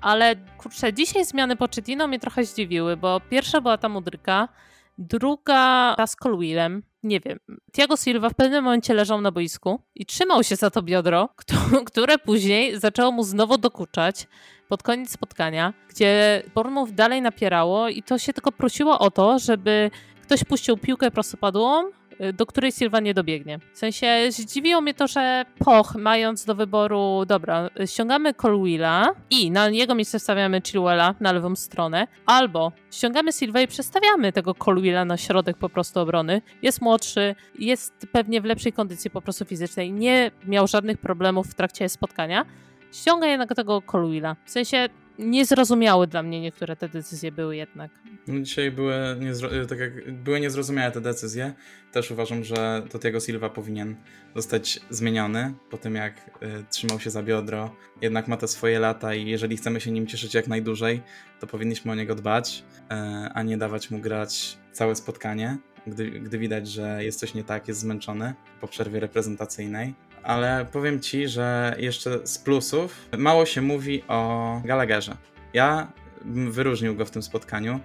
Ale 0.00 0.36
kurczę, 0.58 0.92
dzisiaj 0.92 1.24
zmiany 1.24 1.56
Pochettino 1.56 2.08
mnie 2.08 2.18
trochę 2.18 2.44
zdziwiły, 2.44 2.96
bo 2.96 3.20
pierwsza 3.30 3.60
była 3.60 3.78
ta 3.78 3.88
mudryka, 3.88 4.48
druga 4.98 5.94
ta 5.96 6.06
z 6.06 6.16
Colwillem. 6.16 6.82
Nie 7.02 7.20
wiem. 7.20 7.38
Tiago 7.72 7.96
Silva 7.96 8.30
w 8.30 8.34
pewnym 8.34 8.64
momencie 8.64 8.94
leżał 8.94 9.20
na 9.20 9.32
boisku 9.32 9.80
i 9.94 10.06
trzymał 10.06 10.42
się 10.44 10.56
za 10.56 10.70
to 10.70 10.82
biodro, 10.82 11.28
które 11.86 12.18
później 12.18 12.80
zaczęło 12.80 13.12
mu 13.12 13.22
znowu 13.22 13.58
dokuczać 13.58 14.26
pod 14.68 14.82
koniec 14.82 15.10
spotkania, 15.10 15.72
gdzie 15.88 16.42
Bournemouth 16.54 16.92
dalej 16.92 17.22
napierało 17.22 17.88
i 17.88 18.02
to 18.02 18.18
się 18.18 18.32
tylko 18.32 18.52
prosiło 18.52 18.98
o 18.98 19.10
to, 19.10 19.38
żeby 19.38 19.90
ktoś 20.22 20.44
puścił 20.44 20.76
piłkę 20.76 21.10
prostopadłą, 21.10 21.84
do 22.34 22.46
której 22.46 22.72
Silva 22.72 23.00
nie 23.00 23.14
dobiegnie. 23.14 23.58
W 23.72 23.78
sensie 23.78 24.06
zdziwiło 24.28 24.80
mnie 24.80 24.94
to, 24.94 25.06
że 25.06 25.44
Poch, 25.58 25.94
mając 25.94 26.44
do 26.44 26.54
wyboru, 26.54 27.24
dobra, 27.26 27.70
ściągamy 27.86 28.34
Colwilla 28.34 29.14
i 29.30 29.50
na 29.50 29.68
jego 29.68 29.94
miejsce 29.94 30.18
stawiamy 30.18 30.60
Chilwella 30.66 31.14
na 31.20 31.32
lewą 31.32 31.56
stronę, 31.56 32.06
albo 32.26 32.72
ściągamy 32.92 33.32
Silva 33.32 33.60
i 33.60 33.66
przestawiamy 33.66 34.32
tego 34.32 34.54
Colwilla 34.54 35.04
na 35.04 35.16
środek 35.16 35.56
po 35.56 35.68
prostu 35.68 36.00
obrony. 36.00 36.42
Jest 36.62 36.80
młodszy, 36.80 37.34
jest 37.58 38.06
pewnie 38.12 38.40
w 38.40 38.44
lepszej 38.44 38.72
kondycji 38.72 39.10
po 39.10 39.22
prostu 39.22 39.44
fizycznej, 39.44 39.92
nie 39.92 40.30
miał 40.44 40.66
żadnych 40.66 40.98
problemów 40.98 41.46
w 41.46 41.54
trakcie 41.54 41.88
spotkania. 41.88 42.44
Ściąga 42.92 43.26
jednak 43.26 43.54
tego 43.54 43.82
Colwilla. 43.82 44.36
W 44.44 44.50
sensie 44.50 44.88
niezrozumiałe 45.18 46.06
dla 46.06 46.22
mnie 46.22 46.40
niektóre 46.40 46.76
te 46.76 46.88
decyzje 46.88 47.32
były 47.32 47.56
jednak. 47.56 47.90
No 48.26 48.40
dzisiaj 48.40 48.70
były, 48.70 48.94
niezro- 49.20 49.66
tak 49.66 49.78
jak 49.78 50.12
były 50.12 50.40
niezrozumiałe 50.40 50.90
te 50.90 51.00
decyzje. 51.00 51.52
Też 51.92 52.10
uważam, 52.10 52.44
że 52.44 52.82
Totiego 52.90 53.20
Silva 53.20 53.50
powinien 53.50 53.96
zostać 54.36 54.80
zmieniony 54.90 55.54
po 55.70 55.78
tym, 55.78 55.94
jak 55.94 56.16
y, 56.42 56.64
trzymał 56.70 57.00
się 57.00 57.10
za 57.10 57.22
biodro. 57.22 57.76
Jednak 58.02 58.28
ma 58.28 58.36
te 58.36 58.48
swoje 58.48 58.78
lata 58.78 59.14
i 59.14 59.26
jeżeli 59.26 59.56
chcemy 59.56 59.80
się 59.80 59.90
nim 59.90 60.06
cieszyć 60.06 60.34
jak 60.34 60.48
najdłużej, 60.48 61.00
to 61.40 61.46
powinniśmy 61.46 61.92
o 61.92 61.94
niego 61.94 62.14
dbać, 62.14 62.64
y, 62.80 62.94
a 63.34 63.42
nie 63.42 63.58
dawać 63.58 63.90
mu 63.90 63.98
grać 63.98 64.58
całe 64.72 64.96
spotkanie. 64.96 65.58
Gdy, 65.86 66.10
gdy 66.10 66.38
widać, 66.38 66.68
że 66.68 67.04
jest 67.04 67.20
coś 67.20 67.34
nie 67.34 67.44
tak, 67.44 67.68
jest 67.68 67.80
zmęczony 67.80 68.34
po 68.60 68.68
przerwie 68.68 69.00
reprezentacyjnej 69.00 69.94
ale 70.24 70.66
powiem 70.72 71.00
ci, 71.00 71.28
że 71.28 71.76
jeszcze 71.78 72.26
z 72.26 72.38
plusów 72.38 73.08
mało 73.18 73.46
się 73.46 73.62
mówi 73.62 74.02
o 74.08 74.60
Gallagherze. 74.64 75.16
Ja 75.52 75.92
wyróżnił 76.24 76.96
go 76.96 77.04
w 77.04 77.10
tym 77.10 77.22
spotkaniu. 77.22 77.80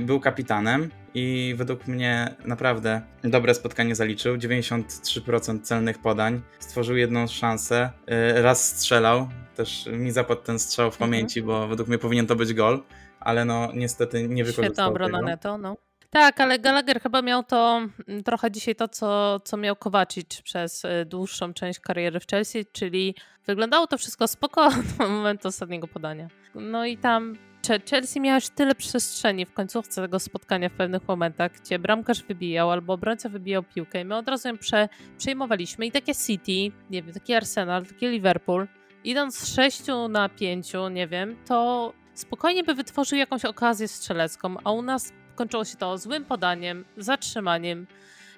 Był 0.00 0.20
kapitanem 0.20 0.90
i 1.14 1.54
według 1.56 1.86
mnie 1.86 2.34
naprawdę 2.44 3.02
dobre 3.24 3.54
spotkanie 3.54 3.94
zaliczył. 3.94 4.36
93% 4.36 5.62
celnych 5.62 5.98
podań, 5.98 6.40
stworzył 6.58 6.96
jedną 6.96 7.26
szansę, 7.26 7.90
y, 8.38 8.42
raz 8.42 8.76
strzelał. 8.76 9.28
Też 9.56 9.88
mi 9.92 10.10
zapadł 10.10 10.42
ten 10.42 10.58
strzał 10.58 10.90
w 10.90 10.94
mhm. 10.94 11.10
pamięci, 11.10 11.42
bo 11.42 11.68
według 11.68 11.88
mnie 11.88 11.98
powinien 11.98 12.26
to 12.26 12.36
być 12.36 12.54
gol, 12.54 12.82
ale 13.20 13.44
no 13.44 13.68
niestety 13.74 14.28
nie 14.28 14.44
wykorzystał 14.44 14.64
Świetna 14.64 14.86
obrona 14.86 15.20
neto, 15.20 15.58
no. 15.58 15.76
Tak, 16.10 16.40
ale 16.40 16.58
Gallagher 16.58 17.00
chyba 17.00 17.22
miał 17.22 17.42
to 17.42 17.80
mm, 18.08 18.22
trochę 18.22 18.50
dzisiaj 18.50 18.74
to, 18.74 18.88
co, 18.88 19.40
co 19.40 19.56
miał 19.56 19.76
Kowacic 19.76 20.42
przez 20.42 20.84
y, 20.84 21.04
dłuższą 21.06 21.54
część 21.54 21.80
kariery 21.80 22.20
w 22.20 22.26
Chelsea, 22.26 22.66
czyli 22.72 23.14
wyglądało 23.46 23.86
to 23.86 23.98
wszystko 23.98 24.28
spoko 24.28 24.70
do 24.98 25.08
momentu 25.08 25.48
ostatniego 25.48 25.88
podania. 25.88 26.28
No 26.54 26.86
i 26.86 26.96
tam 26.96 27.36
Chelsea 27.90 28.20
miała 28.20 28.34
już 28.34 28.48
tyle 28.48 28.74
przestrzeni 28.74 29.46
w 29.46 29.52
końcówce 29.52 30.02
tego 30.02 30.18
spotkania 30.18 30.68
w 30.68 30.72
pewnych 30.72 31.08
momentach, 31.08 31.52
gdzie 31.52 31.78
bramkarz 31.78 32.22
wybijał 32.22 32.70
albo 32.70 32.92
obrońca 32.92 33.28
wybijał 33.28 33.62
piłkę 33.62 34.00
i 34.00 34.04
my 34.04 34.16
od 34.16 34.28
razu 34.28 34.48
ją 34.48 34.58
prze, 34.58 34.88
przejmowaliśmy. 35.18 35.86
I 35.86 35.92
takie 35.92 36.14
City, 36.14 36.76
nie 36.90 37.02
wiem, 37.02 37.14
taki 37.14 37.34
Arsenal, 37.34 37.86
taki 37.86 38.06
Liverpool, 38.06 38.68
idąc 39.04 39.38
z 39.38 39.54
6 39.54 39.82
na 40.08 40.28
5, 40.28 40.72
nie 40.90 41.08
wiem, 41.08 41.36
to 41.46 41.92
spokojnie 42.14 42.64
by 42.64 42.74
wytworzył 42.74 43.18
jakąś 43.18 43.44
okazję 43.44 43.88
strzelecką, 43.88 44.54
a 44.64 44.72
u 44.72 44.82
nas 44.82 45.12
kończyło 45.38 45.64
się 45.64 45.76
to 45.76 45.98
złym 45.98 46.24
podaniem, 46.24 46.84
zatrzymaniem 46.96 47.86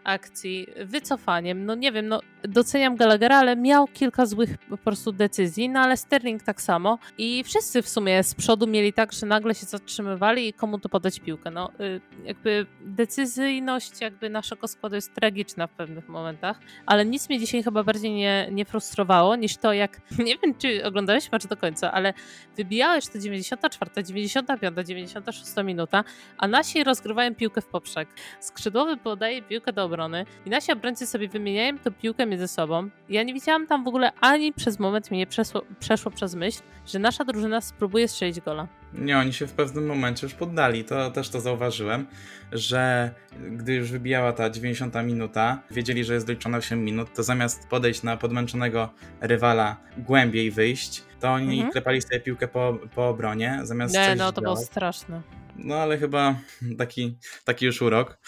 akcji, 0.05 0.67
wycofaniem. 0.85 1.67
No 1.67 1.75
nie 1.75 1.93
wiem, 1.93 2.09
no 2.09 2.21
doceniam 2.43 2.97
Gallaghera, 2.97 3.39
ale 3.39 3.57
miał 3.57 3.87
kilka 3.87 4.27
złych 4.27 4.59
po 4.59 4.77
prostu 4.77 5.13
decyzji, 5.13 5.69
no 5.69 5.81
ale 5.81 5.97
Sterling 5.97 6.43
tak 6.43 6.63
samo 6.63 6.99
i 7.19 7.45
wszyscy 7.45 7.83
w 7.83 7.89
sumie 7.89 8.23
z 8.23 8.35
przodu 8.35 8.67
mieli 8.67 8.93
tak, 8.93 9.13
że 9.13 9.27
nagle 9.27 9.55
się 9.55 9.67
zatrzymywali 9.67 10.49
i 10.49 10.53
komu 10.53 10.79
tu 10.79 10.89
podać 10.89 11.21
piłkę. 11.21 11.51
No 11.51 11.71
y, 11.81 12.01
jakby 12.25 12.67
decyzyjność 12.81 14.01
jakby 14.01 14.31
naszego 14.31 14.69
składu 14.69 14.97
jest 14.97 15.15
tragiczna 15.15 15.67
w 15.67 15.71
pewnych 15.71 16.09
momentach, 16.09 16.61
ale 16.87 17.05
nic 17.05 17.29
mnie 17.29 17.39
dzisiaj 17.39 17.63
chyba 17.63 17.85
bardziej 17.85 18.13
nie, 18.13 18.49
nie 18.53 18.65
frustrowało 18.65 19.37
niż 19.37 19.57
to 19.57 19.73
jak, 19.73 20.01
nie 20.27 20.37
wiem 20.39 20.55
czy 20.59 20.85
oglądałeś 20.85 21.33
mecz 21.33 21.47
do 21.47 21.57
końca, 21.57 21.93
ale 21.93 22.15
wybijałeś 22.57 23.09
to 23.09 23.19
94, 23.19 24.05
95, 24.05 24.87
96 24.87 25.53
minuta, 25.65 26.05
a 26.39 26.49
nasi 26.49 26.85
rozgrywają 26.85 27.35
piłkę 27.35 27.61
w 27.61 27.67
poprzek. 27.67 28.09
Skrzydłowy 28.41 28.97
podaje 28.97 29.43
piłkę 29.43 29.73
do 29.73 29.85
obrony 29.91 30.27
i 30.47 30.51
nasi 30.51 30.73
obrońcy 30.73 31.07
sobie 31.07 31.29
wymieniają 31.29 31.79
tę 31.79 31.91
piłkę 31.91 32.27
między 32.27 32.49
sobą. 32.49 32.91
Ja 33.09 33.23
nie 33.23 33.35
widziałam 33.35 33.67
tam 33.67 33.85
w 33.85 33.89
ogóle 33.89 34.13
ani 34.21 34.53
przez 34.53 34.79
moment 34.79 35.11
mi 35.11 35.19
nie 35.19 35.27
przeszło, 35.27 35.63
przeszło 35.81 36.11
przez 36.11 36.35
myśl, 36.35 36.61
że 36.87 36.99
nasza 36.99 37.25
drużyna 37.25 37.61
spróbuje 37.61 38.09
strzelić 38.09 38.41
gola. 38.41 38.69
Nie, 38.95 39.19
oni 39.19 39.33
się 39.33 39.47
w 39.47 39.53
pewnym 39.53 39.87
momencie 39.87 40.27
już 40.27 40.35
poddali. 40.35 40.85
To 40.85 41.11
też 41.11 41.29
to 41.29 41.41
zauważyłem, 41.41 42.07
że 42.53 43.11
gdy 43.51 43.75
już 43.75 43.91
wybijała 43.91 44.33
ta 44.33 44.51
90 44.51 44.95
minuta, 45.05 45.63
wiedzieli, 45.71 46.05
że 46.05 46.15
jest 46.15 46.27
doliczona 46.27 46.59
8 46.59 46.85
minut, 46.85 47.15
to 47.15 47.23
zamiast 47.23 47.69
podejść 47.69 48.03
na 48.03 48.17
podmęczonego 48.17 48.89
rywala 49.21 49.77
głębiej 49.99 50.51
wyjść, 50.51 51.03
to 51.21 51.29
oni 51.29 51.55
mhm. 51.55 51.73
klepali 51.73 52.03
sobie 52.03 52.21
piłkę 52.21 52.49
po, 52.49 52.79
po 52.95 53.09
obronie, 53.09 53.61
zamiast 53.63 53.95
Nie, 53.95 54.15
no 54.17 54.33
to 54.33 54.41
było 54.41 54.57
straszne. 54.57 55.23
No 55.57 55.75
ale 55.75 55.99
chyba 55.99 56.35
taki, 56.79 57.17
taki 57.45 57.67
już 57.67 57.83
urok. 57.83 58.19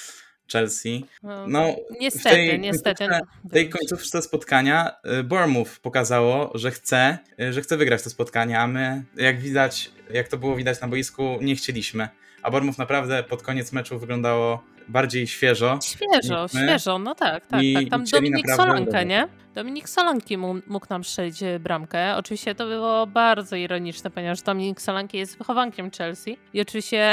Chelsea. 0.52 1.04
No, 1.22 1.46
no 1.48 1.76
niestety, 2.00 2.36
tej, 2.36 2.60
niestety. 2.60 3.08
W 3.44 3.52
tej 3.52 3.68
końcówce 3.68 4.22
spotkania 4.22 4.96
y, 5.20 5.22
Bournemouth 5.22 5.78
pokazało, 5.82 6.52
że 6.54 6.70
chce, 6.70 7.18
y, 7.40 7.52
że 7.52 7.62
chce 7.62 7.76
wygrać 7.76 8.02
to 8.02 8.10
spotkanie, 8.10 8.60
a 8.60 8.66
my, 8.66 9.02
jak 9.16 9.40
widać, 9.40 9.90
jak 10.10 10.28
to 10.28 10.36
było 10.38 10.56
widać 10.56 10.80
na 10.80 10.88
boisku, 10.88 11.38
nie 11.40 11.56
chcieliśmy. 11.56 12.08
A 12.42 12.50
Bournemouth 12.50 12.78
naprawdę 12.78 13.22
pod 13.22 13.42
koniec 13.42 13.72
meczu 13.72 13.98
wyglądało 13.98 14.62
bardziej 14.88 15.26
świeżo. 15.26 15.78
Świeżo, 15.82 16.48
świeżo, 16.48 16.98
no 16.98 17.14
tak, 17.14 17.46
tak. 17.46 17.60
tak. 17.74 17.88
Tam 17.90 18.04
Dominik 18.04 18.50
Solankę, 18.50 19.04
nie? 19.04 19.28
Dominik 19.54 19.88
Solanki 19.88 20.38
mógł 20.38 20.86
nam 20.90 21.04
strzelić 21.04 21.42
e, 21.42 21.60
bramkę. 21.60 22.16
Oczywiście 22.16 22.54
to 22.54 22.66
było 22.66 23.06
bardzo 23.06 23.56
ironiczne, 23.56 24.10
ponieważ 24.10 24.42
Dominik 24.42 24.80
Solanki 24.80 25.18
jest 25.18 25.38
wychowankiem 25.38 25.90
Chelsea. 25.90 26.38
I 26.54 26.60
oczywiście 26.60 27.12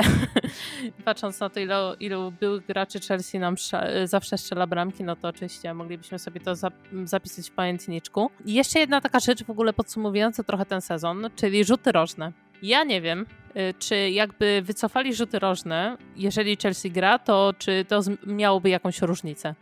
patrząc 1.06 1.40
na 1.40 1.50
to, 1.50 1.60
ilu, 1.60 1.74
ilu 2.00 2.32
byłych 2.40 2.66
graczy 2.66 3.00
Chelsea 3.00 3.40
nam 3.40 3.56
e, 3.74 4.08
zawsze 4.08 4.38
strzela 4.38 4.68
bramki, 4.68 5.04
no 5.04 5.16
to 5.16 5.28
oczywiście 5.28 5.74
moglibyśmy 5.74 6.20
sobie 6.20 6.42
to 6.42 6.54
zapisać 7.04 7.50
w 7.50 7.54
pamiętniczku. 7.54 8.30
I 8.46 8.54
jeszcze 8.54 8.80
jedna 8.80 9.02
taka 9.02 9.20
rzecz 9.20 9.44
w 9.44 9.50
ogóle 9.50 9.74
podsumowująca 9.74 10.44
trochę 10.44 10.66
ten 10.66 10.82
sezon, 10.82 11.30
czyli 11.36 11.66
rzuty 11.66 11.92
rożne. 11.92 12.32
Ja 12.62 12.84
nie 12.84 13.02
wiem, 13.02 13.26
y, 13.56 13.74
czy 13.80 14.10
jakby 14.10 14.62
wycofali 14.66 15.14
rzuty 15.14 15.40
rożne, 15.40 15.98
jeżeli 16.16 16.58
Chelsea 16.62 16.92
gra, 16.92 17.20
to 17.20 17.54
czy 17.58 17.86
to 17.86 18.02
miałoby 18.26 18.70
jakąś 18.70 19.02
różnicę. 19.02 19.56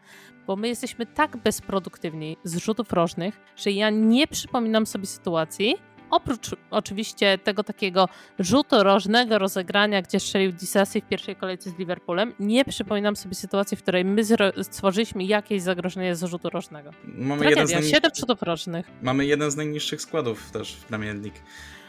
Bo 0.47 0.55
my 0.55 0.67
jesteśmy 0.67 1.05
tak 1.05 1.37
bezproduktywni 1.37 2.37
z 2.43 2.57
rzutów 2.57 2.93
rożnych, 2.93 3.39
że 3.55 3.71
ja 3.71 3.89
nie 3.89 4.27
przypominam 4.27 4.85
sobie 4.85 5.05
sytuacji, 5.05 5.75
Oprócz 6.09 6.49
oczywiście 6.71 7.37
tego 7.37 7.63
takiego 7.63 8.09
rzutu 8.39 8.83
rożnego 8.83 9.39
rozegrania, 9.39 10.01
gdzie 10.01 10.19
strzelił 10.19 10.51
Disasi 10.51 11.01
w 11.01 11.07
pierwszej 11.07 11.35
kolejce 11.35 11.69
z 11.69 11.77
Liverpoolem, 11.77 12.33
nie 12.39 12.65
przypominam 12.65 13.15
sobie 13.15 13.35
sytuacji, 13.35 13.77
w 13.77 13.81
której 13.81 14.05
my 14.05 14.21
stworzyliśmy 14.61 15.23
jakieś 15.23 15.61
zagrożenie 15.61 16.15
z 16.15 16.23
rzutu 16.23 16.49
rożnego. 16.49 16.91
Mamy 17.03 17.41
Tragedia, 17.41 17.49
jeden 17.49 17.67
z 17.67 17.71
najni... 17.71 17.89
7 17.89 18.11
rzutów 18.15 18.41
rożnych. 18.41 18.91
Mamy 19.01 19.25
jeden 19.25 19.51
z 19.51 19.55
najniższych 19.55 20.01
składów 20.01 20.51
też 20.51 20.75
w 20.75 20.91
League. 20.91 21.37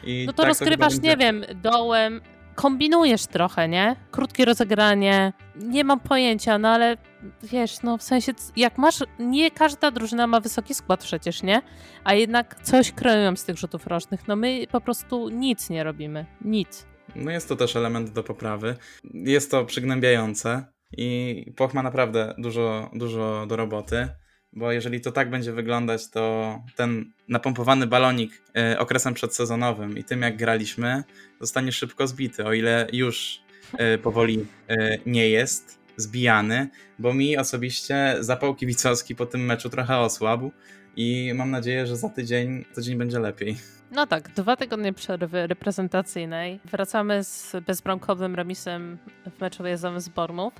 I 0.03 0.23
no 0.27 0.33
to 0.33 0.43
tak 0.43 0.47
rozgrywasz, 0.47 0.95
to 0.95 1.01
nie 1.01 1.17
wiem, 1.17 1.45
dołem, 1.55 2.21
kombinujesz 2.61 3.27
trochę, 3.27 3.67
nie? 3.67 3.95
Krótkie 4.11 4.45
rozegranie, 4.45 5.33
nie 5.55 5.83
mam 5.83 5.99
pojęcia, 5.99 6.57
no 6.57 6.69
ale 6.69 6.97
wiesz, 7.43 7.81
no 7.83 7.97
w 7.97 8.03
sensie, 8.03 8.31
jak 8.55 8.77
masz, 8.77 9.03
nie 9.19 9.51
każda 9.51 9.91
drużyna 9.91 10.27
ma 10.27 10.39
wysoki 10.39 10.73
skład 10.73 11.03
przecież, 11.03 11.43
nie? 11.43 11.61
A 12.03 12.13
jednak 12.13 12.61
coś 12.63 12.91
kreują 12.91 13.35
z 13.35 13.45
tych 13.45 13.57
rzutów 13.57 13.87
rocznych. 13.87 14.27
No 14.27 14.35
my 14.35 14.67
po 14.71 14.81
prostu 14.81 15.29
nic 15.29 15.69
nie 15.69 15.83
robimy. 15.83 16.25
Nic. 16.41 16.85
No 17.15 17.31
jest 17.31 17.49
to 17.49 17.55
też 17.55 17.75
element 17.75 18.09
do 18.09 18.23
poprawy. 18.23 18.75
Jest 19.13 19.51
to 19.51 19.65
przygnębiające 19.65 20.65
i 20.91 21.45
Poch 21.57 21.73
ma 21.73 21.83
naprawdę 21.83 22.35
dużo, 22.37 22.89
dużo 22.93 23.45
do 23.47 23.55
roboty 23.55 24.09
bo 24.53 24.71
jeżeli 24.71 25.01
to 25.01 25.11
tak 25.11 25.29
będzie 25.29 25.51
wyglądać, 25.51 26.09
to 26.09 26.55
ten 26.75 27.11
napompowany 27.27 27.87
balonik 27.87 28.41
e, 28.55 28.79
okresem 28.79 29.13
przedsezonowym 29.13 29.97
i 29.97 30.03
tym 30.03 30.21
jak 30.21 30.37
graliśmy, 30.37 31.03
zostanie 31.41 31.71
szybko 31.71 32.07
zbity, 32.07 32.45
o 32.45 32.53
ile 32.53 32.87
już 32.93 33.41
e, 33.77 33.97
powoli 33.97 34.45
e, 34.67 34.97
nie 35.05 35.29
jest 35.29 35.79
zbijany, 35.97 36.67
bo 36.99 37.13
mi 37.13 37.37
osobiście 37.37 38.15
zapał 38.19 38.55
kibicowski 38.55 39.15
po 39.15 39.25
tym 39.25 39.45
meczu 39.45 39.69
trochę 39.69 39.97
osłabł 39.97 40.51
i 40.95 41.31
mam 41.35 41.51
nadzieję, 41.51 41.87
że 41.87 41.97
za 41.97 42.09
tydzień, 42.09 42.65
tydzień 42.75 42.97
będzie 42.97 43.19
lepiej. 43.19 43.57
No 43.91 44.07
tak, 44.07 44.29
dwa 44.29 44.55
tygodnie 44.55 44.93
przerwy 44.93 45.47
reprezentacyjnej. 45.47 46.59
Wracamy 46.65 47.23
z 47.23 47.55
bezbramkowym 47.67 48.35
remisem 48.35 48.97
w 49.37 49.41
meczu 49.41 49.63
wyjazdowym 49.63 50.01
z 50.01 50.09
Bormów. 50.09 50.53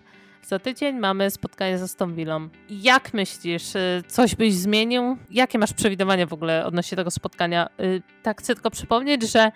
Za 0.43 0.60
tydzień 0.60 1.00
mamy 1.00 1.31
spotkanie 1.31 1.77
z 1.77 1.81
Aston 1.81 2.15
Villą. 2.15 2.50
Jak 2.69 3.13
myślisz, 3.13 3.75
y, 3.75 4.03
coś 4.08 4.36
byś 4.36 4.53
zmienił? 4.53 5.17
Jakie 5.31 5.60
masz 5.60 5.74
przewidywania 5.74 6.25
w 6.25 6.34
ogóle 6.34 6.65
odnośnie 6.65 6.96
tego 6.96 7.12
spotkania? 7.12 7.69
Y, 7.79 8.01
tak 8.24 8.39
chcę 8.39 8.55
tylko 8.55 8.72
przypomnieć, 8.72 9.31
że 9.31 9.51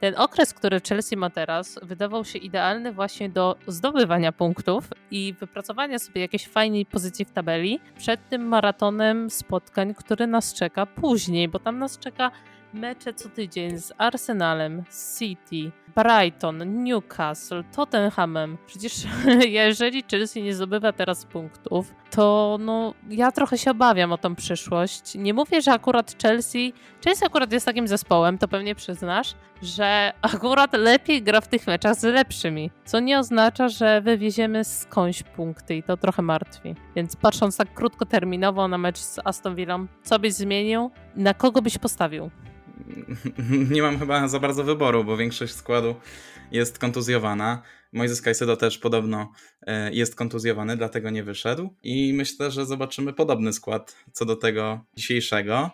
ten 0.00 0.14
okres, 0.16 0.54
który 0.54 0.80
Chelsea 0.88 1.16
ma 1.16 1.30
teraz, 1.30 1.78
wydawał 1.82 2.24
się 2.24 2.38
idealny 2.38 2.92
właśnie 2.92 3.28
do 3.28 3.56
zdobywania 3.66 4.32
punktów 4.32 4.88
i 5.10 5.34
wypracowania 5.40 5.98
sobie 5.98 6.20
jakiejś 6.20 6.48
fajnej 6.48 6.86
pozycji 6.86 7.24
w 7.24 7.30
tabeli 7.30 7.80
przed 7.98 8.28
tym 8.28 8.48
maratonem 8.48 9.30
spotkań, 9.30 9.94
który 9.94 10.26
nas 10.26 10.54
czeka 10.54 10.86
później, 10.86 11.48
bo 11.48 11.58
tam 11.58 11.78
nas 11.78 11.98
czeka 11.98 12.30
mecze 12.76 13.14
co 13.14 13.28
tydzień 13.28 13.78
z 13.78 13.92
Arsenalem, 13.98 14.84
City, 15.18 15.72
Brighton, 15.96 16.84
Newcastle, 16.84 17.64
Tottenhamem. 17.76 18.58
Przecież 18.66 18.92
jeżeli 19.60 20.04
Chelsea 20.10 20.42
nie 20.42 20.54
zdobywa 20.54 20.92
teraz 20.92 21.24
punktów, 21.24 21.94
to 22.10 22.56
no 22.60 22.94
ja 23.08 23.32
trochę 23.32 23.58
się 23.58 23.70
obawiam 23.70 24.12
o 24.12 24.18
tą 24.18 24.34
przyszłość. 24.34 25.14
Nie 25.14 25.34
mówię, 25.34 25.62
że 25.62 25.72
akurat 25.72 26.22
Chelsea, 26.22 26.72
Chelsea 27.04 27.26
akurat 27.26 27.52
jest 27.52 27.66
takim 27.66 27.88
zespołem, 27.88 28.38
to 28.38 28.48
pewnie 28.48 28.74
przyznasz, 28.74 29.34
że 29.62 30.12
akurat 30.34 30.72
lepiej 30.72 31.22
gra 31.22 31.40
w 31.40 31.48
tych 31.48 31.66
meczach 31.66 31.94
z 31.94 32.02
lepszymi, 32.02 32.70
co 32.84 33.00
nie 33.00 33.18
oznacza, 33.18 33.68
że 33.68 34.00
wywieziemy 34.00 34.64
skądś 34.64 35.22
punkty 35.22 35.76
i 35.76 35.82
to 35.82 35.96
trochę 35.96 36.22
martwi. 36.22 36.74
Więc 36.96 37.16
patrząc 37.16 37.56
tak 37.56 37.74
krótkoterminowo 37.74 38.68
na 38.68 38.78
mecz 38.78 38.98
z 38.98 39.18
Aston 39.24 39.54
Villą, 39.54 39.86
co 40.02 40.18
byś 40.18 40.32
zmienił, 40.32 40.90
na 41.16 41.34
kogo 41.34 41.62
byś 41.62 41.78
postawił? 41.78 42.30
nie 43.74 43.82
mam 43.82 43.98
chyba 43.98 44.28
za 44.28 44.40
bardzo 44.40 44.64
wyboru, 44.64 45.04
bo 45.04 45.16
większość 45.16 45.54
składu 45.54 45.94
jest 46.52 46.78
kontuzjowana. 46.78 47.62
Moises 47.92 48.22
Caicedo 48.22 48.56
też 48.56 48.78
podobno 48.78 49.32
e, 49.66 49.92
jest 49.92 50.14
kontuzjowany, 50.14 50.76
dlatego 50.76 51.10
nie 51.10 51.22
wyszedł. 51.22 51.74
I 51.82 52.12
myślę, 52.14 52.50
że 52.50 52.66
zobaczymy 52.66 53.12
podobny 53.12 53.52
skład 53.52 53.96
co 54.12 54.24
do 54.24 54.36
tego 54.36 54.84
dzisiejszego. 54.96 55.70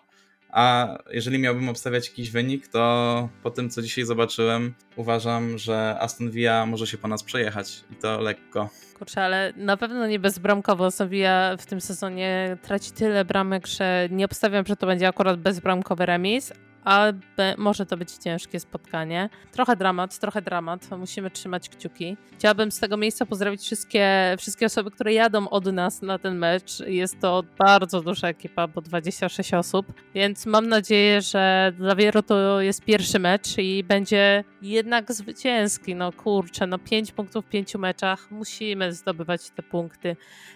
A 0.49 0.97
jeżeli 1.11 1.39
miałbym 1.39 1.69
obstawiać 1.69 2.09
jakiś 2.09 2.31
wynik, 2.31 2.67
to 2.67 3.29
po 3.43 3.51
tym, 3.51 3.69
co 3.69 3.81
dzisiaj 3.81 4.05
zobaczyłem, 4.05 4.73
uważam, 4.95 5.57
że 5.57 5.97
Aston 5.99 6.31
Villa 6.31 6.65
może 6.65 6.87
się 6.87 6.97
po 6.97 7.07
nas 7.07 7.23
przejechać 7.23 7.83
i 7.91 7.95
to 7.95 8.21
lekko. 8.21 8.69
Kurczę, 8.97 9.23
ale 9.23 9.53
na 9.57 9.77
pewno 9.77 10.07
nie 10.07 10.19
bezbramkowo. 10.19 10.85
Aston 10.85 11.09
Villa 11.09 11.57
w 11.57 11.65
tym 11.65 11.81
sezonie 11.81 12.57
traci 12.61 12.91
tyle 12.91 13.25
bramek, 13.25 13.67
że 13.67 14.07
nie 14.11 14.25
obstawiam, 14.25 14.65
że 14.65 14.75
to 14.75 14.87
będzie 14.87 15.07
akurat 15.07 15.39
bezbramkowy 15.39 16.05
remis, 16.05 16.53
ale 16.83 17.13
może 17.57 17.85
to 17.85 17.97
być 17.97 18.11
ciężkie 18.11 18.59
spotkanie. 18.59 19.29
Trochę 19.51 19.75
dramat, 19.75 20.19
trochę 20.19 20.41
dramat. 20.41 20.89
Musimy 20.97 21.31
trzymać 21.31 21.69
kciuki. 21.69 22.17
Chciałabym 22.37 22.71
z 22.71 22.79
tego 22.79 22.97
miejsca 22.97 23.25
pozdrowić 23.25 23.61
wszystkie, 23.61 24.35
wszystkie 24.39 24.65
osoby, 24.65 24.91
które 24.91 25.13
jadą 25.13 25.49
od 25.49 25.65
nas 25.65 26.01
na 26.01 26.19
ten 26.19 26.37
mecz. 26.37 26.79
Jest 26.79 27.19
to 27.19 27.43
bardzo 27.57 28.01
duża 28.01 28.27
ekipa, 28.27 28.67
bo 28.67 28.81
26 28.81 29.53
osób, 29.53 29.93
więc 30.15 30.45
mam 30.45 30.67
nadzieję, 30.67 31.21
że 31.21 31.73
dla 31.77 31.95
wielu 31.95 32.23
to 32.23 32.61
jest 32.61 32.83
pierwszy 32.83 33.19
mecz 33.19 33.57
i 33.57 33.83
będzie 33.83 34.43
jednak 34.63 35.13
zwycięski. 35.13 35.95
No 35.95 36.11
kurczę, 36.11 36.67
no 36.67 36.79
5 36.79 37.11
punktów 37.11 37.45
w 37.45 37.49
5 37.49 37.75
meczach. 37.75 38.31
Musimy 38.31 38.93
zdobywać 38.93 39.49
te 39.49 39.63
punkty. 39.63 40.15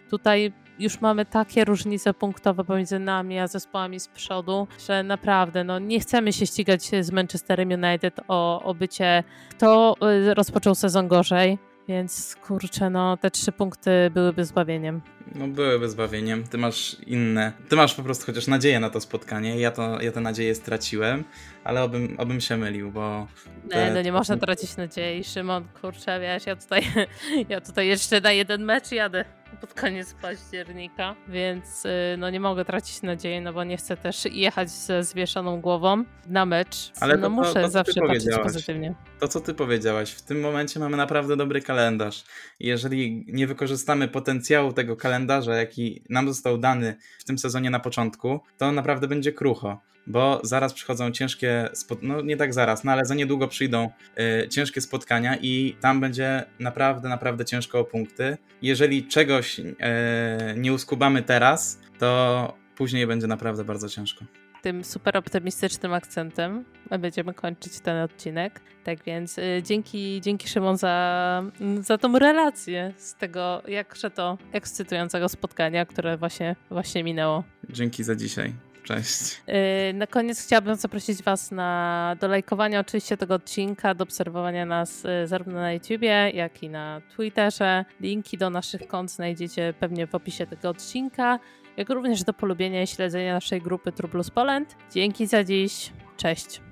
Tutaj 0.10 0.54
już 0.80 1.02
mamy 1.02 1.26
takie 1.26 1.66
różnice 1.66 2.14
punktowe 2.14 2.64
pomiędzy 2.64 3.00
nami 3.00 3.40
a 3.40 3.48
zespołami 3.48 4.00
z 4.00 4.08
przodu, 4.08 4.68
że 4.88 5.04
naprawdę 5.04 5.64
no, 5.64 5.80
nie 5.80 6.00
chcemy 6.00 6.34
się 6.34 6.46
ścigać 6.46 6.90
z 7.02 7.12
Manchesterem 7.12 7.70
United 7.70 8.20
o, 8.28 8.64
o 8.64 8.74
bycie, 8.74 9.24
kto 9.50 9.96
y, 10.30 10.34
rozpoczął 10.34 10.76
sezon 10.76 11.08
gorzej. 11.08 11.58
Więc 11.88 12.36
kurczę, 12.48 12.90
no 12.90 13.18
te 13.18 13.32
trzy 13.32 13.52
punkty 13.52 13.92
byłyby 14.14 14.46
zbawieniem. 14.46 15.02
No 15.36 15.48
byłyby 15.48 15.90
zbawieniem. 15.90 16.44
Ty 16.44 16.58
masz 16.58 16.98
inne. 17.08 17.54
Ty 17.70 17.76
masz 17.76 17.94
po 17.94 18.04
prostu 18.04 18.26
chociaż 18.26 18.48
nadzieję 18.48 18.80
na 18.80 18.90
to 18.90 19.02
spotkanie. 19.02 19.60
Ja, 19.60 19.72
to, 19.72 20.02
ja 20.02 20.12
tę 20.12 20.22
nadzieję 20.22 20.56
straciłem, 20.56 21.24
ale 21.64 21.84
obym, 21.84 22.16
obym 22.18 22.42
się 22.42 22.58
mylił, 22.58 22.92
bo. 22.92 23.28
Te... 23.70 23.86
Nie, 23.86 23.94
no 23.94 24.02
nie 24.02 24.12
można 24.12 24.38
tracić 24.38 24.78
nadziei. 24.78 25.24
Szymon, 25.24 25.68
kurczę, 25.82 26.20
wiesz, 26.20 26.46
ja 26.46 26.56
tutaj, 26.56 26.84
ja 27.50 27.62
tutaj 27.62 27.88
jeszcze 27.88 28.22
na 28.22 28.32
jeden 28.32 28.64
mecz 28.64 28.92
jadę 28.92 29.26
pod 29.62 29.74
koniec 29.74 30.14
października, 30.14 31.16
więc 31.28 31.86
y, 31.86 31.90
no 32.18 32.30
nie 32.30 32.40
mogę 32.40 32.66
tracić 32.66 33.02
nadziei, 33.02 33.42
no 33.42 33.54
bo 33.54 33.64
nie 33.64 33.78
chcę 33.78 33.98
też 33.98 34.26
jechać 34.26 34.70
ze 34.70 35.04
zwieszoną 35.04 35.62
głową 35.62 36.04
na 36.28 36.46
mecz. 36.46 36.92
Ale 37.00 37.16
no 37.16 37.22
to, 37.22 37.30
muszę 37.30 37.54
to, 37.54 37.62
to, 37.62 37.70
zawsze 37.70 38.02
patrzeć 38.02 38.38
pozytywnie. 38.44 38.96
To, 39.20 39.28
co 39.28 39.42
ty 39.42 39.54
powiedziałaś, 39.54 40.12
w 40.12 40.22
tym 40.22 40.40
momencie 40.40 40.80
mamy 40.80 40.98
naprawdę 40.98 41.38
dobry 41.38 41.62
kalendarz. 41.62 42.24
Jeżeli 42.60 43.26
nie 43.28 43.48
wykorzystamy 43.48 44.08
potencjału 44.08 44.74
tego 44.74 44.96
kalendarza, 44.96 45.56
jaki 45.56 46.04
nam 46.10 46.28
został 46.28 46.58
dany 46.58 46.98
w 47.20 47.24
tym 47.24 47.38
sezonie 47.38 47.70
na 47.70 47.80
początku, 47.80 48.40
to 48.58 48.72
naprawdę 48.72 49.08
będzie 49.08 49.34
krucho 49.34 49.82
bo 50.08 50.42
zaraz 50.44 50.74
przychodzą 50.74 51.12
ciężkie, 51.12 51.70
no 52.02 52.22
nie 52.22 52.38
tak 52.38 52.54
zaraz, 52.54 52.84
no 52.84 52.92
ale 52.92 53.06
za 53.06 53.16
niedługo 53.16 53.48
przyjdą 53.48 53.90
y, 54.44 54.48
ciężkie 54.50 54.82
spotkania 54.82 55.38
i 55.42 55.76
tam 55.82 56.00
będzie 56.00 56.44
naprawdę, 56.60 57.10
naprawdę 57.10 57.46
ciężko 57.46 57.80
o 57.80 57.84
punkty. 57.84 58.38
Jeżeli 58.62 59.08
czegoś 59.08 59.60
y, 59.60 59.64
nie 60.56 60.74
uskubamy 60.74 61.24
teraz, 61.24 61.80
to 62.00 62.54
później 62.76 63.08
będzie 63.08 63.28
naprawdę 63.28 63.64
bardzo 63.64 63.90
ciężko. 63.90 64.26
Tym 64.62 64.84
super 64.84 65.18
optymistycznym 65.18 65.94
akcentem 65.94 66.66
będziemy 67.00 67.34
kończyć 67.34 67.80
ten 67.80 67.98
odcinek. 67.98 68.62
Tak 68.84 69.04
więc 69.04 69.38
y, 69.38 69.62
dzięki, 69.64 70.22
dzięki 70.22 70.48
Szymon 70.48 70.78
za, 70.78 71.44
za 71.80 71.98
tą 71.98 72.20
relację 72.20 72.94
z 72.98 73.16
tego 73.16 73.62
jakże 73.68 74.12
to 74.12 74.38
ekscytującego 74.52 75.30
spotkania, 75.30 75.86
które 75.86 76.18
właśnie, 76.18 76.56
właśnie 76.70 77.04
minęło. 77.04 77.44
Dzięki 77.70 78.04
za 78.04 78.16
dzisiaj. 78.16 78.54
Cześć. 78.88 79.42
Y, 79.90 79.94
na 79.94 80.08
koniec 80.08 80.44
chciałabym 80.44 80.76
zaprosić 80.76 81.24
Was 81.24 81.52
na 81.52 82.16
do 82.20 82.28
lajkowania 82.28 82.80
oczywiście 82.80 83.18
tego 83.18 83.36
odcinka, 83.36 83.94
do 83.94 84.04
obserwowania 84.04 84.66
nas 84.66 85.06
y, 85.06 85.28
zarówno 85.28 85.54
na 85.54 85.74
YouTubie, 85.74 86.32
jak 86.34 86.64
i 86.64 86.70
na 86.70 87.02
Twitterze. 87.16 87.86
Linki 88.02 88.38
do 88.38 88.50
naszych 88.50 88.88
kont 88.88 89.12
znajdziecie 89.12 89.74
pewnie 89.80 90.08
w 90.08 90.16
opisie 90.16 90.48
tego 90.48 90.70
odcinka, 90.70 91.40
jak 91.78 91.90
również 91.90 92.24
do 92.24 92.34
polubienia 92.34 92.84
i 92.84 92.88
śledzenia 92.88 93.34
naszej 93.34 93.62
grupy 93.62 93.92
Truplus 93.92 94.30
Poland. 94.30 94.76
Dzięki 94.92 95.28
za 95.28 95.44
dziś. 95.44 95.92
Cześć. 96.18 96.67